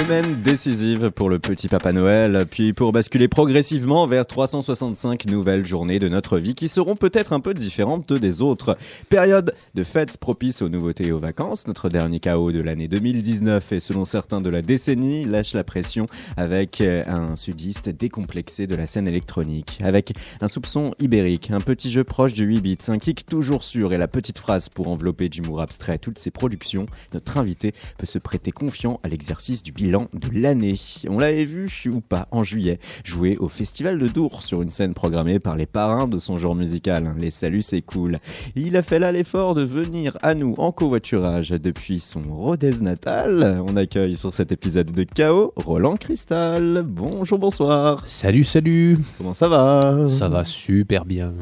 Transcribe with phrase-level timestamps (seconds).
[0.00, 5.98] Semaine décisive pour le petit Papa Noël, puis pour basculer progressivement vers 365 nouvelles journées
[5.98, 8.78] de notre vie qui seront peut-être un peu différentes des autres.
[9.10, 11.66] Période de fêtes propice aux nouveautés et aux vacances.
[11.66, 16.06] Notre dernier chaos de l'année 2019 et selon certains de la décennie lâche la pression
[16.38, 19.80] avec un sudiste décomplexé de la scène électronique.
[19.82, 23.92] Avec un soupçon ibérique, un petit jeu proche du 8 bits, un kick toujours sûr
[23.92, 28.18] et la petite phrase pour envelopper d'humour abstrait toutes ces productions, notre invité peut se
[28.18, 30.74] prêter confiant à l'exercice du bilan de l'année.
[31.08, 34.94] On l'avait vu ou pas en juillet jouer au Festival de Dour sur une scène
[34.94, 37.14] programmée par les parrains de son genre musical.
[37.18, 38.18] Les saluts c'est cool.
[38.54, 43.62] Il a fait là l'effort de venir à nous en covoiturage depuis son Rodez natal.
[43.66, 46.82] On accueille sur cet épisode de Chaos Roland Cristal.
[46.86, 48.06] Bonjour, bonsoir.
[48.06, 48.98] Salut, salut.
[49.18, 50.08] Comment ça va?
[50.08, 51.32] Ça va super bien.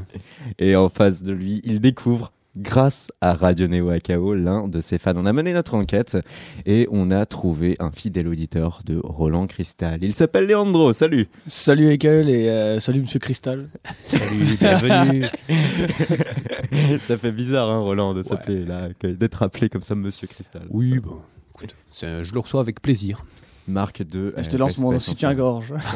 [0.58, 4.98] Et en face de lui, il découvre grâce à Radio Neo Akao, l'un de ses
[4.98, 5.14] fans.
[5.16, 6.18] On a mené notre enquête
[6.66, 10.02] et on a trouvé un fidèle auditeur de Roland Cristal.
[10.02, 13.68] Il s'appelle Leandro, salut Salut Ekael et euh, salut Monsieur Cristal.
[14.06, 15.24] Salut, bienvenue.
[17.00, 20.66] ça fait bizarre, hein, Roland, de s'appeler là, d'être appelé comme ça Monsieur Cristal.
[20.70, 21.20] Oui, bon,
[21.54, 23.24] écoute, je le reçois avec plaisir
[23.68, 24.34] marque de.
[24.36, 25.74] Je te lance mon soutien-gorge.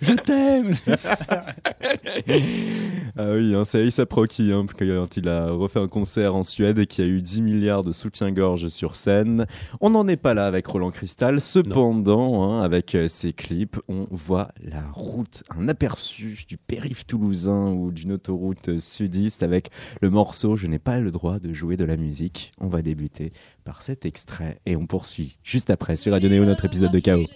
[0.00, 0.74] je t'aime
[3.16, 6.78] Ah oui, hein, c'est Aïssa Proki hein, quand il a refait un concert en Suède
[6.78, 9.46] et qui a eu 10 milliards de soutien-gorge sur scène.
[9.80, 11.40] On n'en est pas là avec Roland Cristal.
[11.40, 17.70] Cependant, hein, avec euh, ses clips, on voit la route, un aperçu du périph' toulousain
[17.70, 21.84] ou d'une autoroute sudiste avec le morceau Je n'ai pas le droit de jouer de
[21.84, 22.52] la musique.
[22.60, 23.32] On va débuter
[23.64, 27.26] par cet extrait et on poursuit juste après sur Radio Néo notre épisode de Chaos.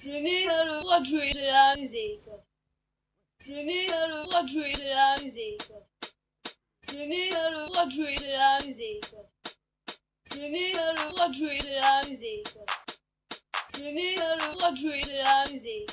[0.00, 2.20] Je n'ai pas le droit de jouer de la musique.
[3.44, 5.72] Je n'ai pas le droit de jouer de la musique.
[6.90, 9.04] Je n'ai pas le droit de jouer de la musique.
[10.32, 12.58] Je n'ai pas le droit de jouer de la musique.
[13.74, 15.90] Je n'ai pas le droit de jouer de la musique.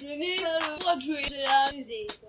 [0.00, 2.20] Je n'ai pas le droit de jouer de la musique.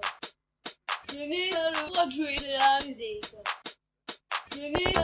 [1.11, 3.25] Je n'ai pas le droit de jouer de la musique.
[4.57, 4.97] Je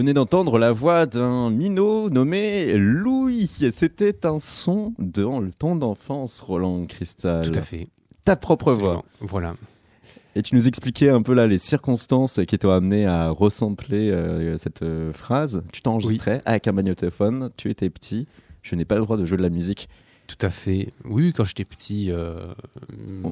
[0.00, 3.46] venez d'entendre la voix d'un minot nommé Louis.
[3.46, 7.50] C'était un son dans le temps d'enfance, Roland Cristal.
[7.50, 7.88] Tout à fait.
[8.24, 9.04] Ta propre voix.
[9.20, 9.56] Voilà.
[10.36, 14.56] Et tu nous expliquais un peu là les circonstances qui t'ont amené à ressembler euh,
[14.56, 15.64] cette euh, phrase.
[15.70, 18.26] Tu t'enregistrais avec un magnétophone, tu étais petit,
[18.62, 19.90] je n'ai pas le droit de jouer de la musique.
[20.28, 20.94] Tout à fait.
[21.04, 22.54] Oui, quand j'étais petit, euh,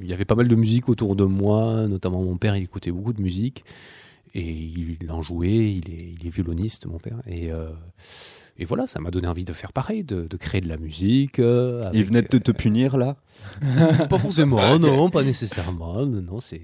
[0.02, 2.90] il y avait pas mal de musique autour de moi, notamment mon père, il écoutait
[2.90, 3.64] beaucoup de musique.
[4.34, 7.20] Et il en jouait, il est, il est violoniste, mon père.
[7.26, 7.68] Et, euh,
[8.58, 11.38] et voilà, ça m'a donné envie de faire pareil, de, de créer de la musique.
[11.38, 13.16] euh, Il avec, venait de te punir là?
[13.62, 16.04] Euh, Pas forcément, non, pas nécessairement.
[16.06, 16.62] Non, c'est.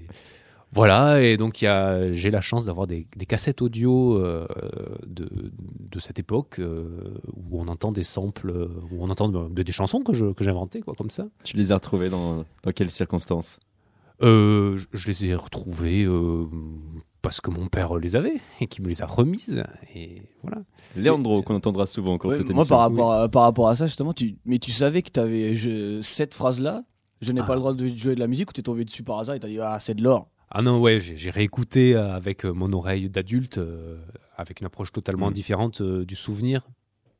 [0.73, 4.45] Voilà, et donc il y a- j'ai la chance d'avoir des, des cassettes audio euh,
[5.07, 5.29] de,
[5.89, 9.71] de cette époque euh, où on entend des samples, euh, où on entend de- des
[9.71, 11.27] chansons que je- que j'inventais, quoi, comme ça.
[11.45, 13.59] Tu les as retrouvés dans, dans quelles circonstances?
[14.21, 16.45] Euh, je- je les ai retrouvées euh,
[17.25, 19.63] parce que mon père les avait et qui me les a remises.
[19.95, 20.61] Et voilà.
[20.95, 22.75] Léandro, c'est- qu'on entendra souvent cours Ouais, cette moi, émission.
[22.75, 25.53] par rapport, à, par rapport à ça, justement, tu, mais tu savais que tu avais
[26.01, 26.83] cette phrase-là,
[27.21, 27.45] je n'ai Ah.
[27.45, 29.39] pas le droit de jouer de la musique, ou t'es tombé dessus par hasard et
[29.39, 30.29] t'as dit, ah, c'est de l'or.
[30.51, 33.97] Ah non, ouais, j'ai j'ai réécouté euh, avec euh, mon oreille d'adulte, euh,
[34.37, 35.33] avec une approche totalement Mm.
[35.33, 36.67] différente euh, du souvenir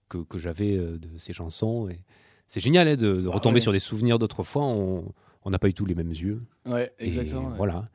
[0.10, 1.90] que, que j'avais euh, de ces chansons.
[1.90, 2.00] Et
[2.48, 3.60] c'est génial hein, de, de Ah retomber ouais.
[3.62, 4.64] sur des souvenirs d'autrefois.
[4.68, 6.44] On n'a pas eu tous les mêmes yeux.
[6.66, 7.50] Ouais, Et exactement.
[7.50, 7.58] ouais.
[7.58, 7.90] Voilà.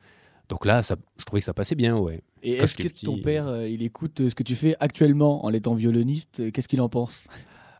[0.51, 2.21] Donc là, ça, je trouvais que ça passait bien, ouais.
[2.43, 4.75] Et est-ce que petit, ton euh, père, euh, il écoute euh, ce que tu fais
[4.81, 7.29] actuellement en étant violoniste Qu'est-ce qu'il en pense?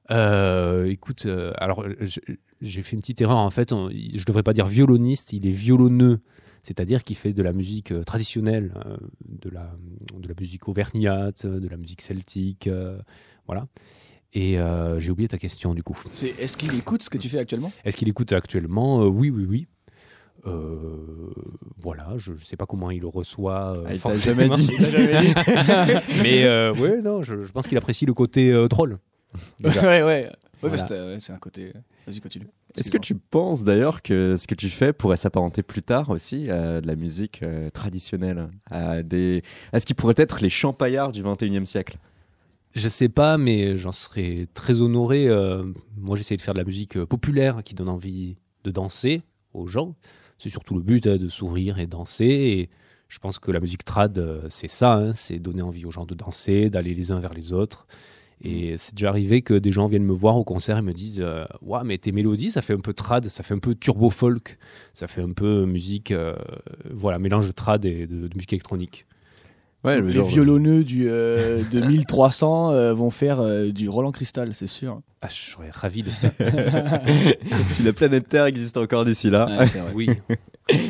[0.09, 1.85] Euh, écoute, euh, alors
[2.62, 3.35] j'ai fait une petite erreur.
[3.38, 6.21] En fait, on- je devrais pas dire violoniste, il est violonneux.
[6.63, 8.74] C'est-à-dire qu'il fait de la musique euh, traditionnelle,
[9.27, 9.75] de, la,
[10.17, 12.69] de la musique auvergnate, de la musique celtique,
[13.47, 13.67] voilà.
[14.33, 14.57] Et
[15.00, 15.97] j'ai oublié ta question du coup.
[16.39, 17.74] Est-ce qu'il écoute ce que tu fais actuellement?
[17.83, 19.00] Est-ce qu'il écoute actuellement?
[19.07, 19.67] Oui, oui, oui.
[20.45, 21.31] Euh,
[21.77, 23.75] voilà, je ne sais pas comment il le reçoit.
[23.77, 24.41] euh, Ah, il forcément.
[24.41, 24.71] jamais dit.
[26.23, 28.97] Mais euh, ouais, non, je, je pense qu'il apprécie le côté euh, drôle.
[29.59, 29.81] Déjà.
[29.88, 30.29] Ouais, ouais.
[30.63, 30.77] Ouais, Voilà.
[30.77, 31.73] parce que, ouais, c'est un côté.
[32.05, 32.47] Vas-y, continue.
[32.77, 36.51] Est-ce que tu penses d'ailleurs que ce que tu fais pourrait s'apparenter plus tard aussi
[36.51, 39.41] à de la musique euh, traditionnelle, à, des...
[39.73, 41.97] à ce qui pourrait être les champaillards du 21e siècle?
[42.75, 45.27] Je sais pas, mais j'en serais très honoré.
[45.27, 45.63] euh,
[45.97, 49.23] moi, j'essaie de faire de la musique euh, populaire qui donne envie de danser
[49.55, 49.95] aux gens.
[50.41, 52.25] C'est surtout le but, hein, de sourire et danser.
[52.25, 52.69] Et
[53.09, 56.05] je pense que la musique trad, euh, c'est ça, hein, c'est donner envie aux gens
[56.05, 57.85] de danser, d'aller les uns vers les autres.
[58.43, 61.23] Et c'est déjà arrivé que des gens viennent me voir au concert et me disent
[61.61, 64.57] Ouah, mais tes mélodies, ça fait un peu trad, ça fait un peu turbo folk,
[64.93, 66.35] ça fait un peu musique, euh,
[66.89, 69.05] voilà, mélange de trad et de, de musique électronique.
[69.83, 73.89] Ouais, Donc, le les genre- violonneux du, euh, de 1300 euh, vont faire euh, du
[73.89, 75.01] Roland Cristal, c'est sûr.
[75.22, 76.29] Ah, je serais ravi de ça.
[77.70, 79.48] si la planète Terre existe encore d'ici là.
[79.60, 80.10] Ouais, oui,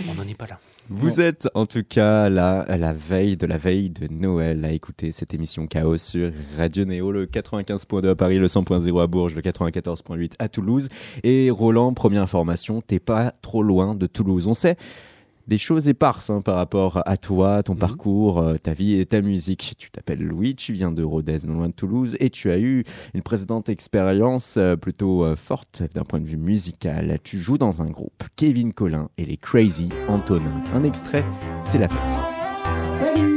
[0.09, 0.59] on n'en est pas là.
[0.89, 4.71] Vous êtes en tout cas là à la veille de la veille de Noël à
[4.73, 9.33] écouter cette émission Chaos sur Radio Néo, le 95.2 à Paris, le 100.0 à Bourges,
[9.35, 10.89] le 94.8 à Toulouse.
[11.23, 14.47] Et Roland, première information, t'es pas trop loin de Toulouse.
[14.47, 14.75] On sait
[15.51, 17.79] des choses éparses hein, par rapport à toi, ton Mhm.
[17.79, 19.73] parcours, euh, ta vie et ta musique.
[19.77, 22.85] Tu t'appelles Louis, tu viens de Rodez, non loin de Toulouse, et tu as eu
[23.13, 27.19] une précédente expérience euh, plutôt euh, forte d'un point de vue musical.
[27.25, 30.63] Tu joues dans un groupe, Kevin Collin et les Crazy Antonin.
[30.73, 31.25] Un extrait,
[31.63, 33.30] c'est la fête.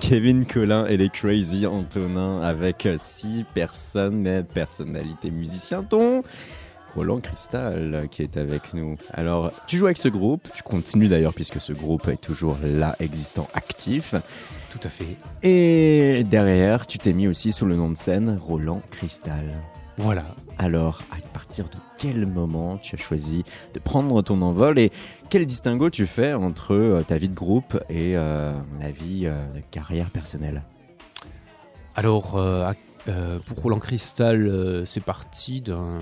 [0.00, 6.22] Kevin Collin et les Crazy Antonin avec six personnes, personnalités musiciens, dont
[6.94, 8.96] Roland Cristal qui est avec nous.
[9.12, 12.96] Alors, tu joues avec ce groupe, tu continues d'ailleurs puisque ce groupe est toujours là,
[12.98, 14.14] existant, actif.
[14.70, 15.16] Tout à fait.
[15.42, 19.44] Et derrière, tu t'es mis aussi sous le nom de scène Roland Cristal.
[20.00, 20.24] Voilà.
[20.56, 24.90] Alors, à partir de quel moment tu as choisi de prendre ton envol et
[25.28, 29.52] quel distinguo tu fais entre euh, ta vie de groupe et euh, la vie euh,
[29.52, 30.62] de carrière personnelle?
[31.96, 32.74] Alors, à-
[33.46, 35.98] pour Roland Cristal, c'est parti d'un,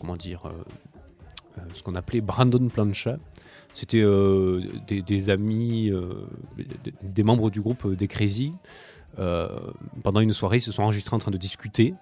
[0.00, 0.42] comment dire,
[1.72, 3.16] ce qu'on appelait Brandon Plancha.
[3.72, 4.04] C'était
[4.86, 5.92] des, des amis,
[6.56, 8.52] des, des membres du groupe des Crazy.
[9.16, 11.94] Pendant une soirée, ils se sont enregistrés en train de discuter.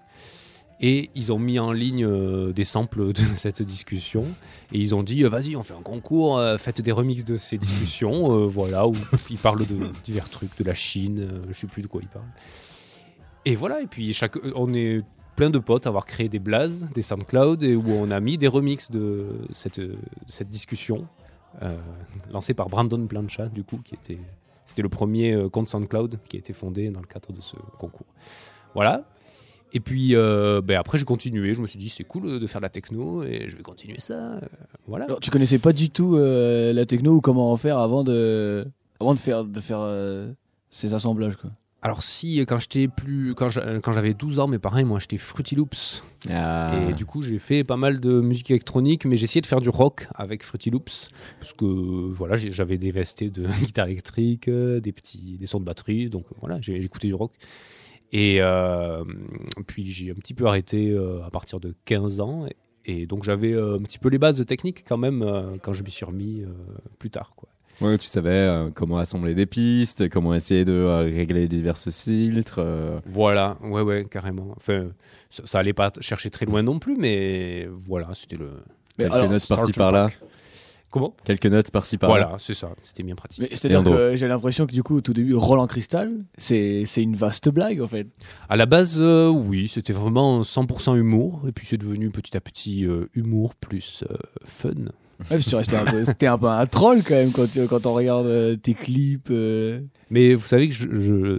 [0.81, 4.25] Et ils ont mis en ligne euh, des samples de cette discussion.
[4.71, 7.37] Et ils ont dit, euh, vas-y, on fait un concours, euh, faites des remixes de
[7.37, 8.47] ces discussions.
[8.47, 8.93] voilà, où
[9.29, 12.31] ils parlent de divers trucs, de la Chine, je sais plus de quoi ils parlent.
[13.45, 15.03] Et voilà, et puis chaque, on est
[15.35, 18.37] plein de potes à avoir créé des blazes, des SoundCloud, et où on a mis
[18.37, 19.81] des remixes de cette,
[20.27, 21.07] cette discussion,
[22.29, 24.19] lancée par Brandon Blancha, du coup, qui était,
[24.65, 28.07] c'était le premier compte SoundCloud qui a été fondé dans le cadre de ce concours.
[28.75, 29.05] Voilà.
[29.73, 31.53] Et puis euh, ben après, j'ai continué.
[31.53, 33.99] Je me suis dit, c'est cool de faire de la techno, et je vais continuer
[33.99, 34.13] ça.
[34.15, 34.39] euh,
[34.87, 35.05] voilà.
[35.05, 38.65] Alors, tu connaissais pas du tout euh, la techno ou comment en faire avant de,
[38.99, 40.31] avant de faire, de faire euh,
[40.71, 41.51] ces assemblages quoi?
[41.81, 45.17] Alors si, quand j'étais plus, quand j'a- quand j'avais 12 ans, mes parents m'ont acheté
[45.17, 46.03] Fruity Loops.
[46.29, 46.77] Ah.
[46.89, 49.61] Et du coup, j'ai fait pas mal de musique électronique, mais j'ai essayé de faire
[49.61, 51.07] du rock avec Fruity Loops.
[51.39, 55.63] Parce que voilà, j'avais des VST de guitare électrique, euh, des petits des sons de
[55.65, 57.31] batterie, donc euh, voilà, j'ai j'ai écouté du rock.
[58.11, 59.03] Et euh,
[59.67, 62.45] puis j'ai un petit peu arrêté euh, à partir de 15 ans.
[62.85, 65.23] Et, et donc j'avais euh, un petit peu les bases techniques quand même
[65.61, 66.43] quand je m'y suis remis
[66.97, 67.33] plus tard.
[67.35, 67.49] Quoi.
[67.81, 72.59] Ouais, tu savais euh, comment assembler des pistes, comment essayer de euh, régler divers filtres.
[72.59, 72.99] euh.
[73.05, 74.53] Voilà, ouais, ouais, carrément.
[74.57, 74.89] Enfin,
[75.29, 78.49] ça, ça allait pas chercher très loin non plus, mais voilà, c'était le.
[78.97, 80.09] Quelques notes par-ci par-là.
[80.89, 82.23] Comment Quelques notes par-ci par-là.
[82.23, 83.47] Voilà, c'est ça, c'était bien pratique.
[83.49, 87.15] C'est-à-dire que j'ai l'impression que du coup, au tout début, Roland Cristal, c'est c'est une
[87.15, 88.07] vaste blague en fait.
[88.49, 92.41] À la base, euh, oui, c'était vraiment 100% humour, et puis c'est devenu petit à
[92.41, 94.15] petit euh, humour plus euh,
[94.45, 94.73] fun.
[95.29, 97.85] Ouais, tu restais un peu, t'es un peu un troll quand même quand, tu- quand
[97.85, 99.27] on regarde euh, tes clips.
[99.31, 99.81] euh.
[100.09, 101.37] Mais vous savez que je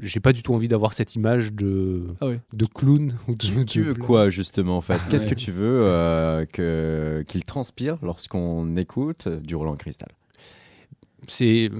[0.00, 2.40] j'ai pas du tout envie d'avoir cette image de, Ah ouais.
[2.52, 3.14] de clown.
[3.28, 4.98] Ou de, Tu, de veux quoi justement en fait?
[5.10, 5.30] Qu'est-ce Ouais.
[5.30, 10.08] que tu veux euh, que qu'il transpire lorsqu'on écoute du Roland Cristal?
[11.26, 11.70] C'est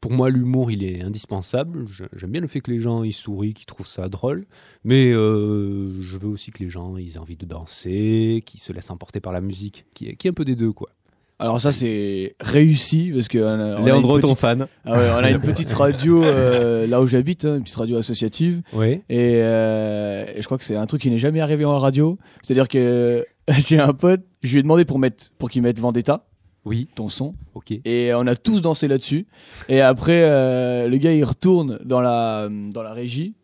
[0.00, 1.86] pour moi l'humour il est indispensable.
[2.14, 4.46] J'aime bien le fait que les gens ils sourient qu'ils trouvent ça drôle.
[4.84, 8.72] Mais euh, je veux aussi que les gens ils aient envie de danser qu'ils se
[8.72, 10.90] laissent emporter par la musique qui est, qui est un peu des deux quoi.
[11.38, 14.66] Alors ça c'est réussi parce que on a- on a Léandro, une ton petite- fan.
[14.86, 17.98] Ah ouais, on a une petite radio euh, là où j'habite, hein, une petite radio
[17.98, 18.62] associative.
[18.72, 21.78] ouais Et, euh, et je crois que c'est un truc qui n'est jamais arrivé en
[21.78, 22.18] radio.
[22.42, 23.26] C'est-à-dire que
[23.58, 26.26] j'ai un pote, je lui ai demandé pour mettre, pour qu'il mette Vendetta,
[26.66, 29.24] oui ton son, ok et on a tous dansé là-dessus.
[29.70, 33.34] Et après, euh, le gars il retourne dans la dans la régie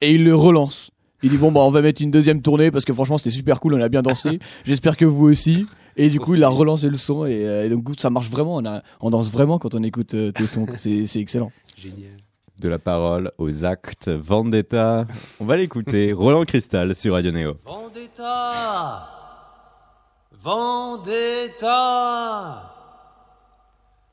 [0.00, 0.92] et il le relance.
[1.24, 3.58] Il dit bon bah on va mettre une deuxième tournée parce que franchement c'était super
[3.58, 4.38] cool, on a bien dansé.
[4.64, 5.66] J'espère que vous aussi.
[5.96, 8.54] Et du coup il a relancé le son et, euh, et donc ça marche vraiment.
[8.56, 10.66] On, a- on danse vraiment quand on écoute euh, tes sons.
[10.76, 11.50] C'est c'est excellent.
[11.76, 12.12] génial
[12.60, 15.06] De la parole aux actes, Vendetta.
[15.40, 16.12] On va l'écouter.
[16.12, 17.54] Roland Cristal sur Radio Néo.
[17.64, 19.17] Vendetta
[20.40, 21.72] Vendetta.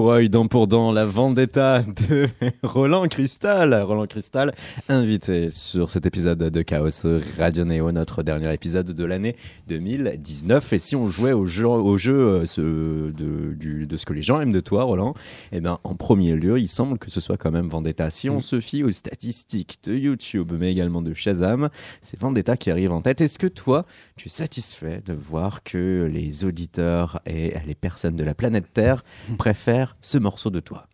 [0.00, 2.26] Pour œil, dent pour dent, la vendetta de
[2.62, 3.74] Roland Cristal.
[3.82, 4.54] Roland Cristal,
[4.88, 6.88] invité sur cet épisode de Chaos
[7.36, 9.36] Radio Neo, notre dernier épisode de l'année
[9.68, 10.72] 2019.
[10.72, 12.62] Et si on jouait au jeu, au jeu euh, ce,
[13.10, 15.12] de, du- de ce que les gens aiment de toi, Roland,
[15.52, 18.08] eh ben, en premier lieu, il semble que ce soit quand même Vendetta.
[18.08, 21.68] Si on se fie aux statistiques de YouTube, mais également de Shazam,
[22.00, 23.20] c'est Vendetta qui arrive en tête.
[23.20, 23.84] Est-ce que toi,
[24.16, 29.04] tu es satisfait de voir que les auditeurs et les personnes de la planète Terre
[29.36, 30.86] préfèrent ce morceau de toi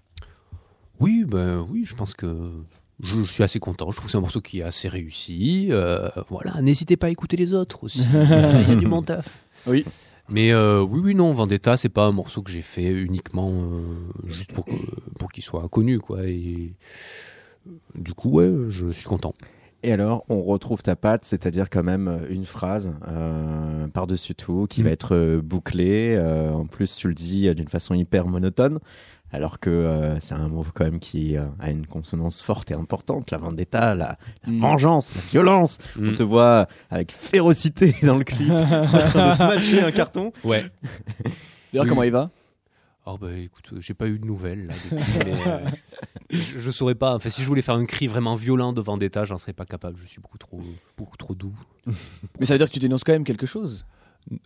[1.00, 2.50] Oui, ben oui, je pense que
[3.02, 3.90] je, je suis assez content.
[3.90, 5.68] Je trouve que c'est un morceau qui est assez réussi.
[5.70, 8.04] Euh, voilà, n'hésitez pas à écouter les autres aussi.
[8.12, 9.42] Il y a du bon taf.
[9.66, 9.84] Oui.
[10.28, 13.80] Mais euh, oui, oui, non, Vendetta, c'est pas un morceau que j'ai fait uniquement euh,
[14.26, 14.64] juste pour,
[15.18, 16.24] pour qu'il soit connu, quoi.
[16.24, 16.74] Et
[17.94, 19.34] du coup, ouais, je suis content.
[19.82, 24.66] Et alors, on retrouve ta patte, c'est-à-dire quand même euh, une phrase euh, par-dessus tout
[24.68, 24.84] qui Mm.
[24.84, 26.16] va être euh, bouclée.
[26.16, 28.80] Euh, en plus, tu le dis d'une façon hyper monotone,
[29.30, 33.30] alors que euh, c'est un mot quand même qui a une consonance forte et importante.
[33.30, 34.60] La vendetta, la, la Mm.
[34.60, 35.78] vengeance, la violence.
[35.98, 36.14] On Mm.
[36.14, 40.32] te voit avec férocité dans le clip, en train de smatcher un carton.
[40.42, 40.64] Ouais.
[41.72, 41.88] D'ailleurs, Oui.
[41.88, 42.30] comment il va?
[43.08, 45.60] Oh bah écoute, j'ai pas eu de nouvelles là depuis, mais, euh,
[46.30, 47.14] je, je saurais pas.
[47.14, 49.96] Enfin, si je voulais faire un cri vraiment violent de Vendetta, j'en serais pas capable.
[49.96, 50.60] Je suis beaucoup trop,
[50.96, 51.54] beaucoup trop doux.
[52.40, 53.86] Mais ça veut dire que tu dénonces quand même quelque chose?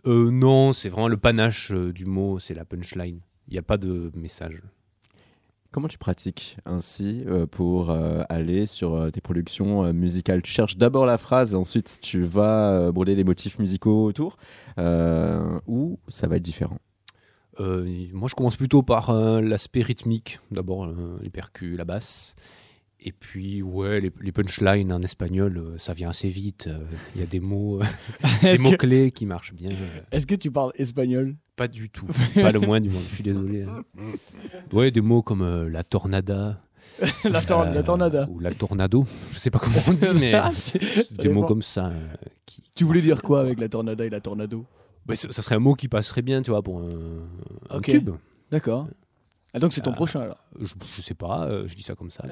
[0.05, 3.19] Euh, non, c'est vraiment le panache euh, du mot, c'est la punchline.
[3.47, 4.61] Il n'y a pas de message.
[5.71, 10.43] Comment tu pratiques ainsi euh, pour euh, aller sur euh, tes productions musicales?
[10.43, 14.37] Tu cherches d'abord la phrase et ensuite tu vas brûler des motifs musicaux autour
[14.77, 16.77] euh, ou ça va être différent?
[17.59, 20.39] Moi, je commence plutôt par euh, l'aspect rythmique.
[20.51, 22.35] D'abord, euh, les percus, la basse.
[23.03, 26.67] Et puis, ouais, les, les punchlines en espagnol, euh, ça vient assez vite.
[26.67, 26.79] Euh,
[27.15, 27.85] Il y a des mots, euh,
[28.43, 29.71] des Est-ce que, mots-clés qui marchent bien.
[29.71, 31.35] euh, est-ce que tu parles espagnol?
[31.55, 32.05] Pas du tout.
[32.35, 33.01] pas le moins du monde.
[33.09, 33.63] Je suis désolé.
[33.63, 33.81] hein.
[34.71, 36.61] Ouais, des mots comme euh, la tornada.
[37.23, 38.27] la, tor- euh, la tornada.
[38.29, 39.05] Ou la tornado.
[39.31, 40.51] Je sais pas comment on dit, mais Ah,
[41.17, 41.87] des mots comme ça.
[41.87, 41.99] euh,
[42.45, 44.61] qui, Tu voulais dire quoi avec la tornada et la tornado?
[45.11, 46.89] Bah, ça, ça serait un mot qui passerait bien, tu vois, pour un,
[47.69, 47.89] un Ok.
[47.89, 48.09] tube.
[48.51, 48.87] D'accord.
[49.53, 49.95] Ah, donc c'est ton Ah.
[49.95, 50.43] prochain alors.
[50.59, 52.23] Je, je sais pas, euh, je dis ça comme ça.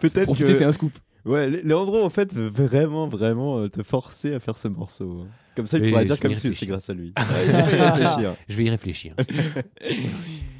[0.00, 0.92] Peut-être Profitez, c'est un scoop.
[1.24, 5.22] Ouais, Léandro, en fait, veut vraiment, vraiment euh, te forcer à faire ce morceau.
[5.22, 5.28] hein.
[5.56, 7.12] Comme ça, il Oui, pourra je dire vais comme si c'est grâce à lui.
[7.18, 8.36] Ouais, il faut y réfléchir.
[8.48, 9.14] je vais y réfléchir.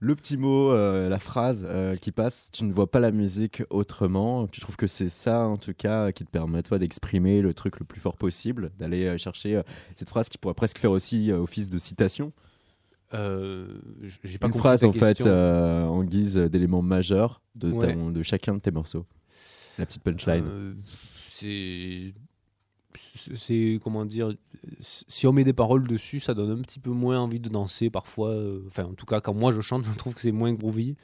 [0.00, 3.64] Le petit mot, euh, la phrase euh, qui passe, tu ne vois pas la musique
[3.70, 4.46] autrement.
[4.46, 7.80] Tu trouves que c'est ça, en tout cas, qui te permet, toi, d'exprimer le truc
[7.80, 9.60] le plus fort possible, d'aller euh, chercher
[9.96, 12.32] cette phrase qui pourrait presque faire aussi office de citation.
[13.12, 13.18] J-
[14.22, 15.32] j'ai pas Une compris phrase, ta en fait, question.
[15.32, 17.96] en guise d'élément majeur de, Ouais.
[17.96, 19.04] de chacun de tes morceaux.
[19.78, 20.76] La petite punchline.
[21.26, 22.12] C'est
[22.94, 24.34] c'est- comment dire
[24.80, 27.90] si on met des paroles dessus ça donne un petit peu moins envie de danser
[27.90, 30.52] parfois euh, enfin en tout cas quand moi je chante je trouve que c'est moins
[30.52, 30.96] groovy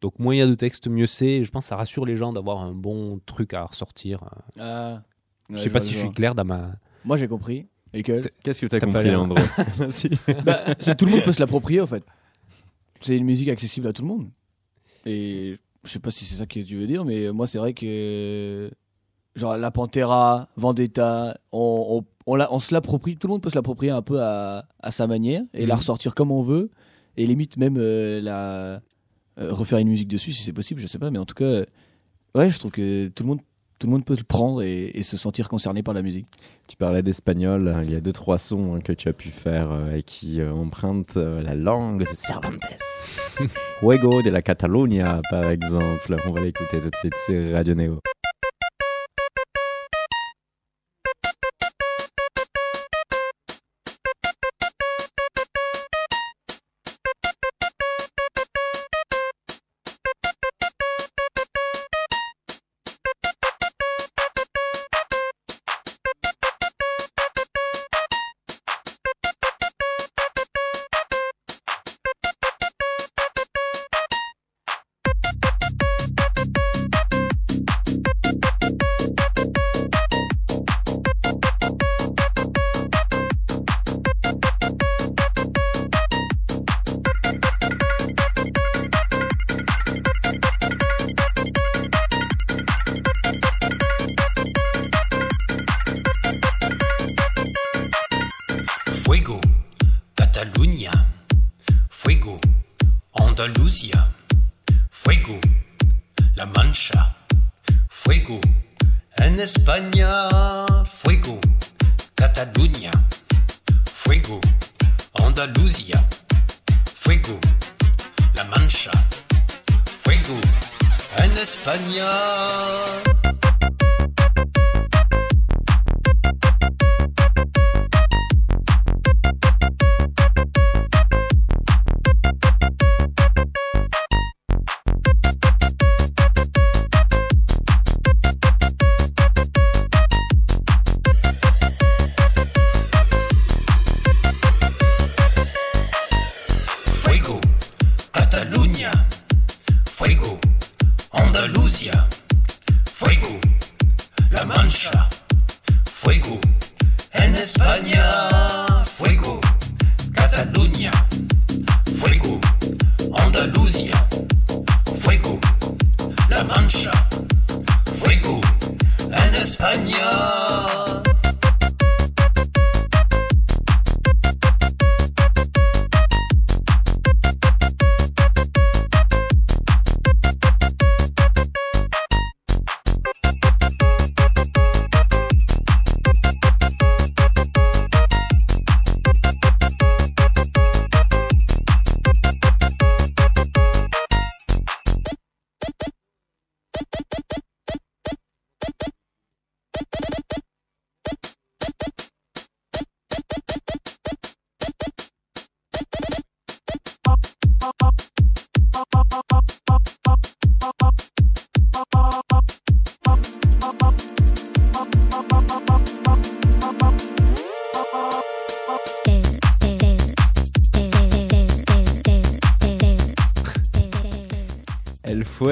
[0.00, 2.04] donc moins il y a de texte mieux c'est et je pense que ça rassure
[2.06, 4.20] les gens d'avoir un bon truc à ressortir
[4.56, 5.02] je
[5.50, 6.62] Ouais, sais pas si je suis clair dans ma
[7.04, 7.66] Moi j'ai compris.
[7.92, 9.10] Et que Qu'est-ce que t'as compris,
[9.78, 10.08] Merci.
[10.46, 12.02] bah, c'est- tout le monde peut se l'approprier en fait.
[13.02, 14.30] C'est une musique accessible à tout le monde.
[15.04, 17.74] Et je sais pas si c'est ça que tu veux dire, mais moi c'est vrai
[17.74, 18.70] que
[19.34, 23.90] genre la Pantera, Vendetta, on, on, on, se l'approprie, tout le monde peut se l'approprier
[23.92, 25.78] un peu à, à sa manière et la Mhm.
[25.80, 26.70] ressortir comme on veut
[27.16, 28.80] et limite même euh, la
[29.42, 31.44] euh, refaire une musique dessus si c'est possible, je sais pas, mais en tout cas,
[31.44, 31.64] euh,
[32.34, 33.40] ouais, je trouve que tout le monde
[33.78, 36.26] tout le monde peut le prendre et, et se sentir concerné par la musique.
[36.68, 39.72] Tu parlais d'espagnol, il y a deux trois sons hein, que tu as pu faire
[39.72, 42.60] euh, et qui euh, empruntent euh, la langue de Cervantes.
[43.80, 46.14] Juego de la Catalunya, par exemple.
[46.28, 47.98] On va l'écouter tout de suite sur Radio Neo.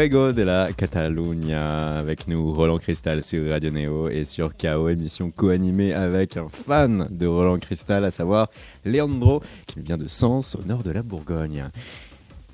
[0.00, 5.92] De la Catalunya avec nous Roland Cristal sur Radio Neo et sur KO émission co-animée
[5.92, 8.48] avec un fan de Roland Cristal à savoir
[8.86, 11.66] Leandro qui vient de Sens au nord de la Bourgogne.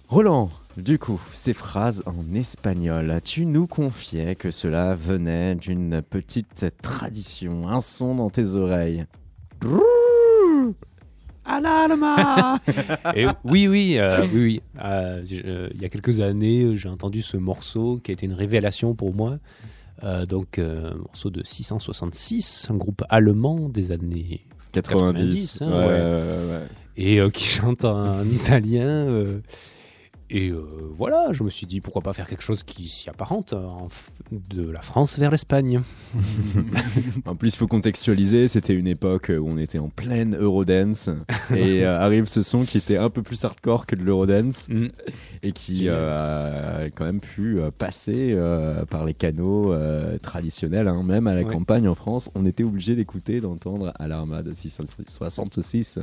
[0.08, 6.66] Roland, du coup, ces phrases en espagnol, tu nous confiais que cela venait d'une petite
[6.82, 9.06] tradition, un son dans tes oreilles?
[11.46, 12.58] Alarma
[13.16, 14.62] Et oui, oui, euh, oui, oui.
[14.82, 18.34] Euh, euh, il y a quelques années, j'ai entendu ce morceau qui a été une
[18.34, 19.38] révélation pour moi.
[20.04, 25.66] Euh, donc, euh, un morceau de 666, un groupe allemand des années 90, 90, hein,
[25.66, 25.84] ouais, ouais.
[25.84, 26.62] ouais, ouais, ouais.
[26.96, 29.06] et euh, qui chante en, italien.
[30.28, 30.60] Et euh,
[30.96, 34.10] voilà, je me suis dit pourquoi pas faire quelque chose qui s'y apparente en f-
[34.54, 35.82] de la France vers l'Espagne.
[37.26, 41.10] En plus, il faut contextualiser, c'était une époque où on était en pleine Eurodance
[41.54, 44.86] et euh, arrive ce son qui était un peu plus hardcore que de l'Eurodance Mm.
[45.42, 48.36] et qui euh, a quand même pu passer
[48.90, 49.74] par les canaux
[50.22, 51.02] traditionnels, hein.
[51.04, 51.52] même à la Ouais.
[51.52, 55.98] campagne en France, on était obligé d'écouter, d'entendre à l'Armade 666.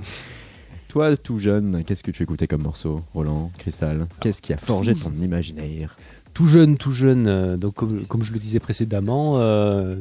[0.93, 4.05] Toi, tout jeune, qu'est-ce que tu écoutais comme morceau, Roland, Cristal?
[4.19, 5.97] Qu'est-ce qui a forgé ton imaginaire?
[6.35, 9.95] Tout jeune, tout jeune, euh, donc comme, comme je le disais précédemment, euh,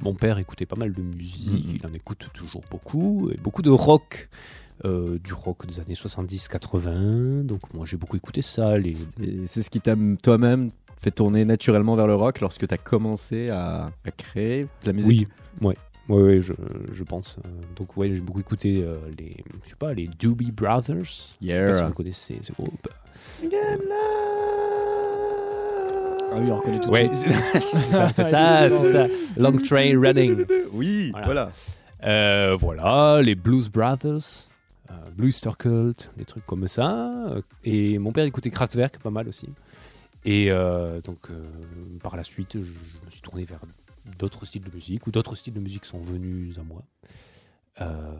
[0.00, 1.78] mon père écoutait pas mal de musique, Mhm.
[1.82, 4.30] il en écoute toujours beaucoup, et beaucoup de rock,
[4.86, 8.94] euh, du rock des années 70-80, donc moi j'ai beaucoup écouté ça, les...
[9.46, 13.50] C'est ce qui t'a toi-même fait tourner naturellement vers le rock lorsque tu as commencé
[13.50, 15.28] à, à créer de la musique?
[15.60, 15.76] Oui, ouais.
[16.08, 16.52] Ouais, ouais, je,
[16.92, 17.38] je pense.
[17.44, 21.04] Euh, Donc, ouais, j'ai beaucoup écouté euh, les, je sais pas, les Doobie Brothers.
[21.04, 21.66] Je sais Yeah.
[21.68, 22.88] pas si vous connaissez ce groupe.
[26.30, 27.32] Ah oui, on reconnaît tout de Ouais, suite.
[27.54, 29.06] c'est ça, c'est ça, c'est ça.
[29.36, 30.44] Long Train Running.
[30.72, 31.24] Oui, Voilà.
[31.26, 31.52] voilà.
[32.04, 34.20] Euh, voilà, les Blues Brothers,
[34.90, 37.34] euh, Blues Star Cult, des trucs comme ça.
[37.64, 39.48] Et mon père écoutait Kraftwerk pas mal aussi.
[40.24, 41.44] Et euh, donc, euh,
[42.02, 43.60] par la suite, je, je me suis tourné vers
[44.18, 46.82] d'autres styles de musique, ou d'autres styles de musique sont venus à moi.
[47.80, 48.12] Euh,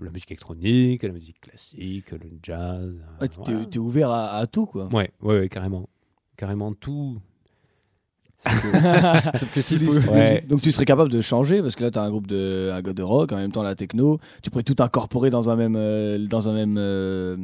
[0.00, 3.00] la musique électronique, la musique classique, le jazz.
[3.00, 3.66] euh, Ouais, t'es voilà.
[3.66, 4.86] t'es ouvert à, à tout, quoi.
[4.92, 5.88] Ouais, ouais, ouais, carrément.
[6.36, 7.18] Carrément tout.
[8.38, 10.10] Sauf que faut...
[10.12, 10.42] Ouais.
[10.46, 12.82] Donc tu serais capable de changer parce que là tu as un groupe de un
[12.82, 15.74] gars de rock en même temps la techno, tu pourrais tout incorporer dans un même
[15.76, 17.36] euh, dans un même euh,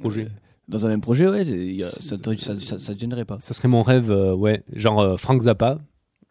[0.00, 0.26] Projet.
[0.66, 1.42] dans un même projet ouais,
[1.80, 3.36] a- ça, te, ça, ça, ça te gênerait pas.
[3.38, 4.64] Ça serait mon rêve, ouais.
[4.74, 5.78] Genre Frank Zappa.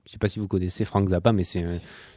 [0.06, 1.66] Je sais pas si vous connaissez Frank Zappa, mais c'est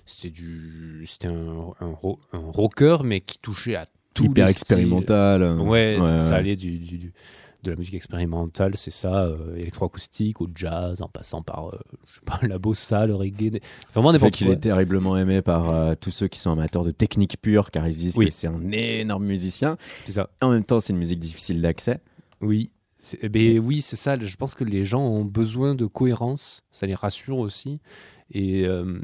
[0.06, 5.42] c'est du, c'était un, un, ro- un rocker, mais qui touchait à tout hyper expérimental.
[5.60, 7.12] Ouais, Ouais, ça allait du, du- du-
[7.62, 12.16] de la musique expérimentale, c'est ça, euh, électroacoustique, au jazz, en passant par, euh, je
[12.16, 13.58] sais pas, la bossa, le reggae,
[13.94, 14.54] vraiment n'importe qu'il quoi.
[14.56, 17.94] est terriblement aimé par euh, tous ceux qui sont amateurs de technique pure, car ils
[17.94, 18.26] disent Oui.
[18.26, 19.78] que c'est un énorme musicien.
[20.04, 20.28] C'est ça.
[20.42, 22.00] En même temps, c'est une musique difficile d'accès.
[22.42, 22.70] Oui,
[23.22, 24.18] eh ben oui, c'est ça.
[24.18, 26.62] Je pense que les gens ont besoin de cohérence.
[26.70, 27.80] Ça les rassure aussi.
[28.30, 28.98] Et euh,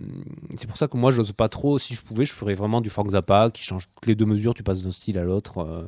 [0.56, 1.78] c'est pour ça que moi, j'ose pas trop.
[1.78, 4.54] Si je pouvais, je ferais vraiment du Frank Zappa qui change toutes les deux mesures.
[4.54, 5.58] Tu passes d'un style à l'autre.
[5.58, 5.86] euh,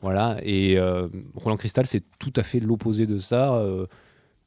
[0.00, 0.38] voilà.
[0.42, 3.60] Et euh, Roland Cristal, c'est tout à fait l'opposé de ça,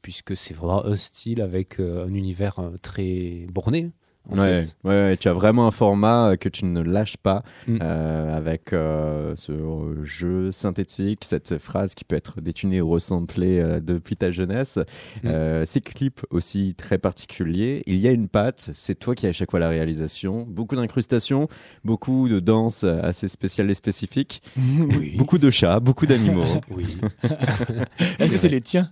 [0.00, 3.90] puisque c'est vraiment un style avec un univers très borné.
[4.30, 7.78] Ouais, ouais, tu as vraiment un format euh, que tu ne lâches pas Mm.
[7.82, 9.52] euh, avec euh, ce
[10.04, 14.78] jeu synthétique, cette phrase qui peut être détunée ou resamplée euh, depuis ta jeunesse.
[15.22, 15.64] Mm.
[15.64, 17.82] Ces clips aussi très particuliers.
[17.86, 20.46] Il y a une patte, c'est toi qui as à chaque fois la réalisation.
[20.48, 21.48] Beaucoup d'incrustations,
[21.84, 24.42] beaucoup de danses assez spéciales et spécifiques.
[24.98, 25.14] Oui.
[25.16, 26.44] Beaucoup de chats, beaucoup d'animaux.
[26.70, 26.86] Oui.
[28.18, 28.90] Est-ce que c'est les tiens?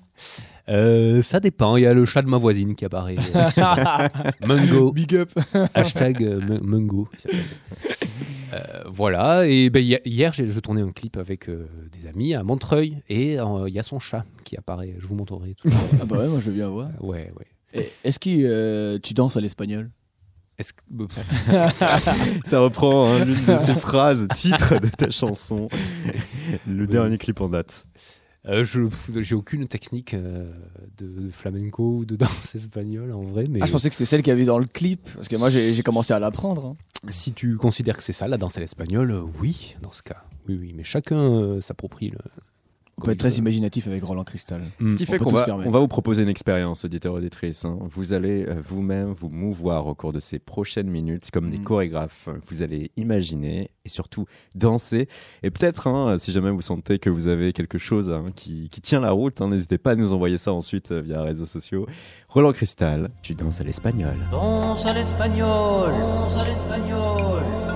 [0.70, 1.76] Euh, ça dépend.
[1.76, 3.16] Il y a le chat de ma voisine qui apparaît.
[4.46, 4.92] Mungo.
[4.92, 5.30] Big up.
[5.74, 7.09] Hashtag euh, Mu- Mungo.
[8.52, 12.35] Euh, voilà, et ben, hi- hier j'ai je tournais un clip avec euh, des amis
[12.35, 14.96] à Montreuil et euh, il y a son chat qui apparaît.
[14.98, 15.68] Je vous montrerai tout.
[16.00, 16.88] Ah bah ouais, moi je veux bien voir.
[17.00, 17.46] ouais, ouais.
[17.80, 19.92] Et Est-ce que euh, tu danses à l'espagnol?
[20.59, 20.80] Est-ce que
[22.44, 25.68] Ça reprend hein, l'une de ces phrases, titre de ta chanson.
[26.66, 27.87] Le dernier clip en date.
[28.48, 28.83] Euh, je
[29.20, 30.48] j'ai aucune technique euh,
[30.98, 34.07] de, de flamenco ou de danse espagnole en vrai, mais Ah je pensais que c'était
[34.07, 36.64] celle qu'il y avait dans le clip parce que moi j'ai j'ai commencé à l'apprendre.
[36.66, 36.76] hein.
[37.11, 40.24] si tu considères que c'est ça la danse à l'espagnol, euh, oui, dans ce cas,
[40.48, 40.72] oui, oui.
[40.74, 42.18] Mais chacun euh, s'approprie le.
[43.02, 44.62] On peut être très imaginatif avec Roland Cristal.
[44.86, 47.64] Ce qui fait qu'on va, on va vous proposer une expérience, auditeur auditrice.
[47.64, 47.78] hein.
[47.82, 51.64] Vous allez euh, vous-même vous mouvoir au cours de ces prochaines minutes comme des Mm.
[51.64, 52.28] chorégraphes.
[52.48, 55.08] Vous allez imaginer et surtout danser.
[55.42, 58.80] Et peut-être, hein, si jamais vous sentez que vous avez quelque chose hein, qui, qui
[58.80, 61.46] tient la route, hein, n'hésitez pas à nous envoyer ça ensuite euh, via les réseaux
[61.46, 61.86] sociaux.
[62.28, 64.14] Roland Cristal, tu danses à l'espagnol.
[64.30, 67.69] Danse à l'espagnol, danse à l'espagnol, danse à l'espagnol,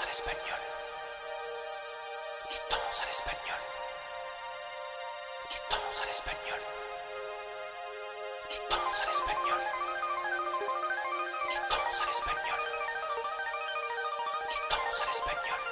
[0.00, 0.60] danse à l'espagnol.
[2.50, 3.60] Tu danses à l'espagnol.
[5.50, 6.60] Tu danses à l'espagnol.
[8.50, 9.60] Tu danses à l'espagnol.
[11.50, 12.62] Tu danses à l'espagnol.
[14.50, 15.62] Tu danses à l'espagnol.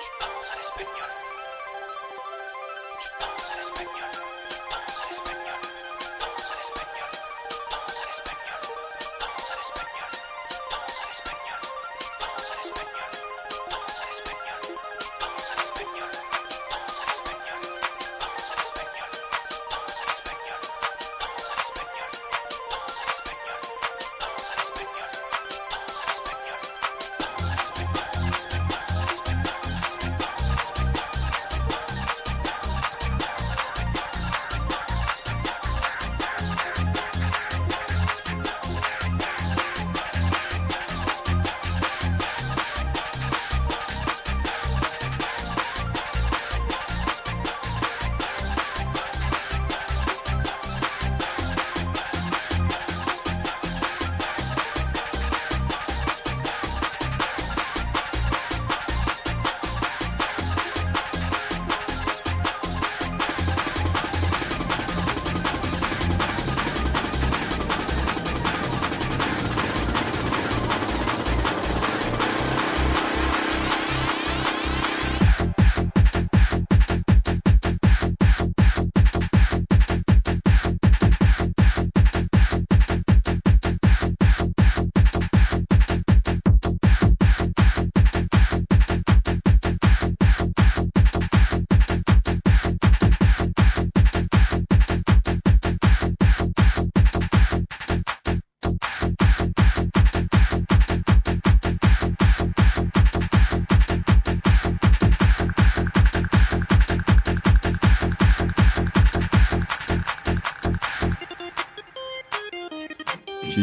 [0.00, 1.10] Tu danses à l'espagnol.
[3.00, 4.39] Tu danses à l'espagnol.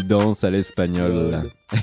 [0.08, 1.52] Tu danses à l'espagnol.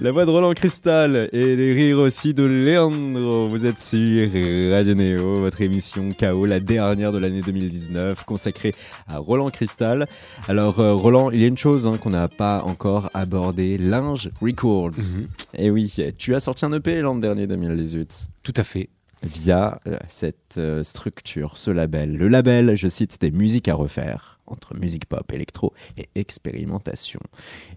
[0.00, 3.48] La voix de Roland Cristal et les rires aussi de Leandro.
[3.48, 4.28] Vous êtes sur
[4.72, 8.72] Radio Néo, votre émission KO, la dernière de l'année 2019, consacrée
[9.06, 10.08] à Roland Cristal.
[10.48, 14.32] Alors, euh, Roland, il y a une chose hein, qu'on n'a pas encore abordée, Linge
[14.42, 15.14] Records.
[15.14, 15.28] Mhm.
[15.54, 18.88] Et oui, tu as sorti un EP l'an dernier 2018 Tout à fait.
[19.22, 22.16] via euh, cette euh, structure, ce label.
[22.16, 24.39] Le label, je cite, des musiques à refaire.
[24.50, 27.20] Entre musique pop, électro et expérimentation.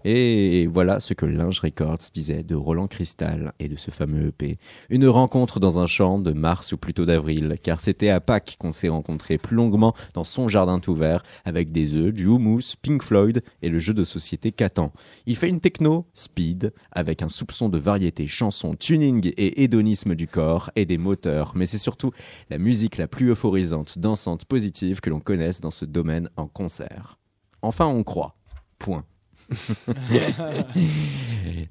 [0.04, 4.58] Et voilà ce que Linge Records disait de Roland Cristal et de ce fameux EP.
[4.90, 8.72] Une rencontre dans un champ de mars ou plutôt d'avril, car c'était à Pâques qu'on
[8.72, 13.02] s'est rencontrés plus longuement dans son jardin tout vert avec des œufs, du houmous, Pink
[13.02, 14.92] Floyd et le jeu de société Catan.
[15.26, 20.28] Il fait une techno speed avec un soupçon de variété, chanson, tuning et hédonisme du
[20.28, 22.12] corps et des moteurs, mais c'est surtout
[22.50, 27.18] la musique la plus euphorisante, dansante, positive que l'on connaisse dans ce domaine en concert.
[27.60, 28.34] Enfin, on croit.
[28.78, 29.04] Point.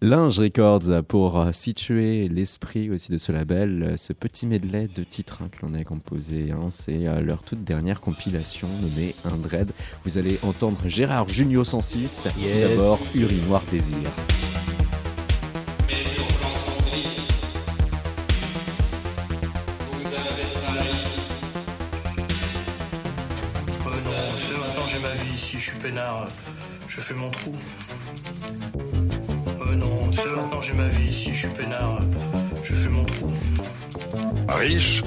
[0.02, 5.50] Linge Records pour situer l'esprit aussi de ce label, ce petit medley de titres hein,
[5.52, 6.52] que l'on a composé.
[6.52, 9.72] hein, c'est euh, leur toute dernière compilation nommée Undread.
[10.04, 12.70] Vous allez entendre Gérard Junio 106, et Yes.
[12.70, 13.98] d'abord Urinoir Désir.
[24.88, 26.28] J'ai ma vie, si je suis peinard,
[26.88, 27.56] je fais mon trou.
[29.62, 32.00] Euh, non, c'est maintenant j'ai ma vie, si je suis peinard,
[32.64, 33.32] je fais mon trou.
[34.50, 35.04] Riche,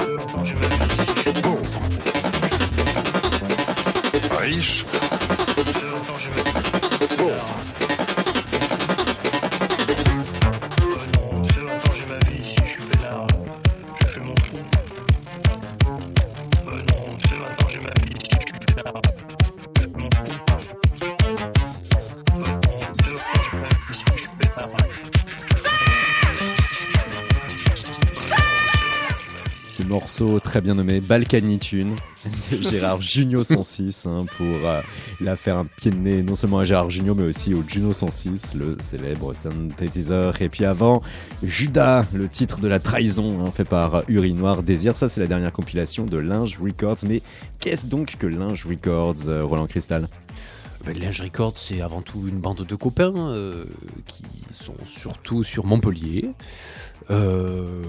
[0.00, 1.80] Euh, maintenant j'ai ma vie, si je suis pauvre.
[4.40, 4.84] Riche,
[5.56, 6.49] c'est maintenant j'ai ma vie.
[30.42, 34.80] Très bien nommé Balkanitune de Gérard Junio 106 hein, pour euh,
[35.20, 37.94] la faire un pied de nez non seulement à Gérard Junio mais aussi au Juno
[37.94, 40.40] 106, le célèbre synthétiseur.
[40.42, 41.02] Et puis avant,
[41.42, 44.96] Judas, le titre de la trahison hein, fait par Urinoir Désir.
[44.96, 46.98] Ça c'est la dernière compilation de Linge Records.
[47.08, 47.22] Mais
[47.58, 50.08] qu'est-ce donc que Linge Records, euh, Roland Cristal?
[50.84, 53.64] Ben, Linge Records, c'est avant tout une bande de copains euh,
[54.06, 56.30] qui sont surtout sur Montpellier.
[57.10, 57.82] Euh,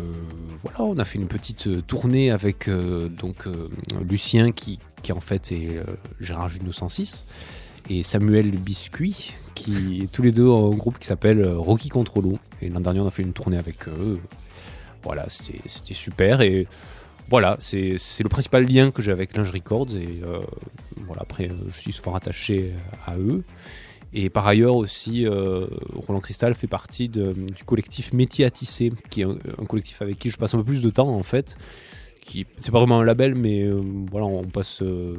[0.64, 3.46] voilà, on a fait une petite euh, tournée avec euh, donc
[4.08, 5.82] Lucien qui, qui en fait est
[6.20, 7.26] Gérard Junio 106
[7.90, 12.70] et Samuel Biscuit qui tous les deux ont un groupe qui s'appelle Rocky Controlo et
[12.70, 14.20] l'an dernier on a fait une tournée avec eux.
[15.04, 16.68] Voilà, c'était super et
[17.30, 20.22] voilà, c'est le principal lien que j'ai avec Linge Records et
[21.08, 22.74] voilà, après je suis souvent attaché
[23.06, 23.44] à eux.
[24.14, 28.92] Et par ailleurs aussi, euh, Roland Cristal fait partie de- du collectif Métier à tisser,
[29.10, 31.24] qui est un, un collectif avec qui je passe un peu plus de temps en
[31.24, 31.56] fait.
[32.22, 33.82] Qui, c'est pas vraiment un label, mais euh,
[34.12, 35.16] voilà, on passe euh,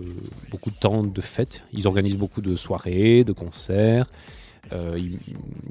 [0.51, 1.64] beaucoup de temps de fêtes.
[1.72, 4.11] Ils organisent beaucoup de soirées, de concerts.
[4.97, 5.18] Il,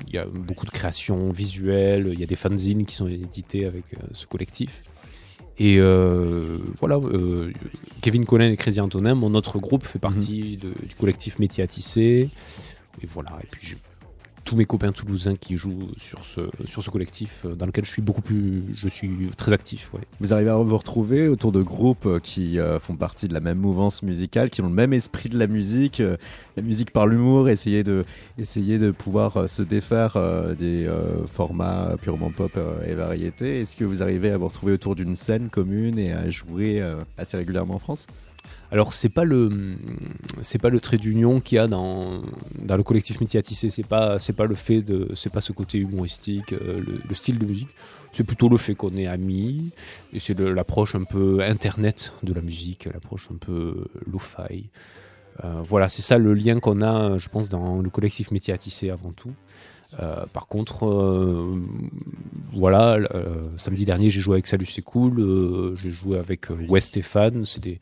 [0.07, 2.09] il y a beaucoup de créations visuelles.
[2.13, 4.83] Il y a des fanzines qui sont édités avec ce collectif.
[5.57, 7.51] Et euh, voilà, euh,
[8.01, 11.67] Kevin Collin et Crazy Antonin, mon autre groupe, fait partie de- du collectif Métier à
[11.67, 12.29] tisser.
[13.01, 13.77] Et voilà, et puis
[14.43, 17.91] tous mes copains toulousains qui jouent sur ce, sur ce collectif euh, dans lequel je
[17.91, 18.63] suis beaucoup plus.
[18.73, 19.91] Je suis très actif.
[20.19, 23.39] Vous arrivez à vous retrouver autour de groupes euh, qui euh, font partie de la
[23.39, 26.01] même mouvance musicale, qui ont le même esprit de la musique,
[26.57, 28.03] la musique par l'humour, essayer de,
[28.37, 30.17] essayer de pouvoir se défaire
[30.57, 30.89] des
[31.27, 33.61] formats purement pop et variété.
[33.61, 36.83] Est-ce que vous arrivez à vous retrouver autour d'une scène commune et à jouer
[37.17, 38.07] assez régulièrement en France?
[38.71, 39.77] Alors c'est pas le
[40.41, 42.21] c'est pas le trait d'union qu'il y a dans,
[42.57, 43.69] dans le collectif tisser.
[43.69, 47.15] C'est pas c'est pas le fait de c'est pas ce côté humoristique, euh, le, le
[47.15, 47.75] style de musique.
[48.13, 49.71] C'est plutôt le fait qu'on est amis
[50.13, 54.69] et c'est l'approche un peu internet de la musique, l'approche un peu lo-fi.
[55.43, 58.57] Euh, voilà, c'est ça le lien qu'on a, je pense, dans le collectif métier à
[58.93, 59.33] avant tout.
[59.99, 61.61] Euh, par contre, euh,
[62.53, 66.83] voilà, euh, samedi dernier, j'ai joué avec Salut c'est cool, j'ai joué avec euh, Wes
[66.83, 67.79] Stéphane, c'est des,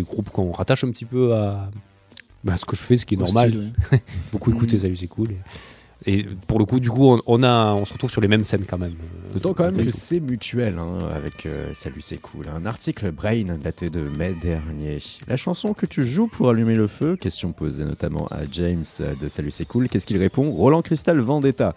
[0.00, 1.70] groupes qu'on rattache un petit peu à,
[2.44, 3.50] bah, ce que je fais, ce qui est Au normal.
[3.50, 4.02] style, ouais.
[4.32, 5.32] Beaucoup écouter Salut c'est cool.
[5.32, 5.36] Et,
[6.06, 8.44] et pour le coup, du coup, on, on a, on se retrouve sur les mêmes
[8.44, 8.94] scènes quand même.
[9.32, 12.46] D'autant quand même que c'est mutuel hein, avec euh, Salut c'est cool.
[12.48, 14.98] Un article Brain daté de mai dernier.
[15.26, 19.14] La chanson que tu joues pour allumer le feu, question posée notamment à James euh,
[19.16, 19.88] de Salut c'est cool.
[19.88, 20.50] Qu'est-ce qu'il répond?
[20.50, 21.74] Roland Cristal Vendetta.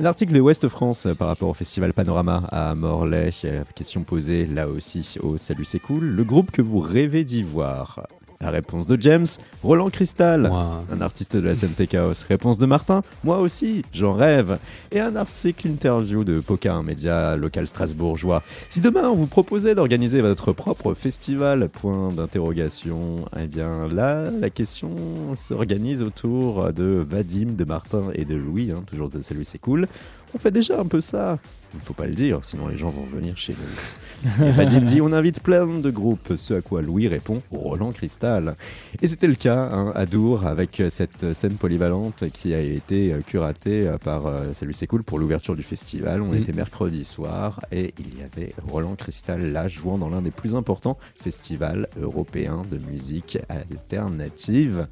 [0.00, 3.30] Un article de Ouest France euh, par rapport au festival Panorama à Morlaix.
[3.74, 6.04] Question posée là aussi au Salut c'est cool.
[6.04, 8.06] Le groupe que vous rêvez d'y voir.
[8.40, 9.26] La réponse de James,
[9.64, 10.48] Roland Cristal.
[10.92, 12.12] Un artiste de la SMT Chaos.
[12.28, 14.58] Réponse de Martin, moi aussi, j'en rêve.
[14.92, 18.44] Et un article interview de Poca, un média local strasbourgeois.
[18.70, 24.50] Si demain on vous proposait d'organiser votre propre festival, point d'interrogation, eh bien là, la
[24.50, 24.90] question
[25.34, 29.88] s'organise autour de Vadim, de Martin et de Louis, hein, toujours de Salut c'est cool.
[30.34, 31.38] On fait déjà un peu ça.
[31.74, 34.46] Il ne faut pas le dire, sinon les gens vont venir chez nous.
[34.46, 38.56] Et Vadim dit on invite plein de groupes, ce à quoi Louis répond Roland Cristal.
[39.02, 43.90] Et c'était le cas hein, à Dour avec cette scène polyvalente qui a été curatée
[44.02, 46.22] par euh, Salut c'est cool pour l'ouverture du festival.
[46.22, 46.36] On Mm.
[46.36, 50.54] était mercredi soir et il y avait Roland Cristal là jouant dans l'un des plus
[50.54, 54.86] importants festivals européens de musique alternative.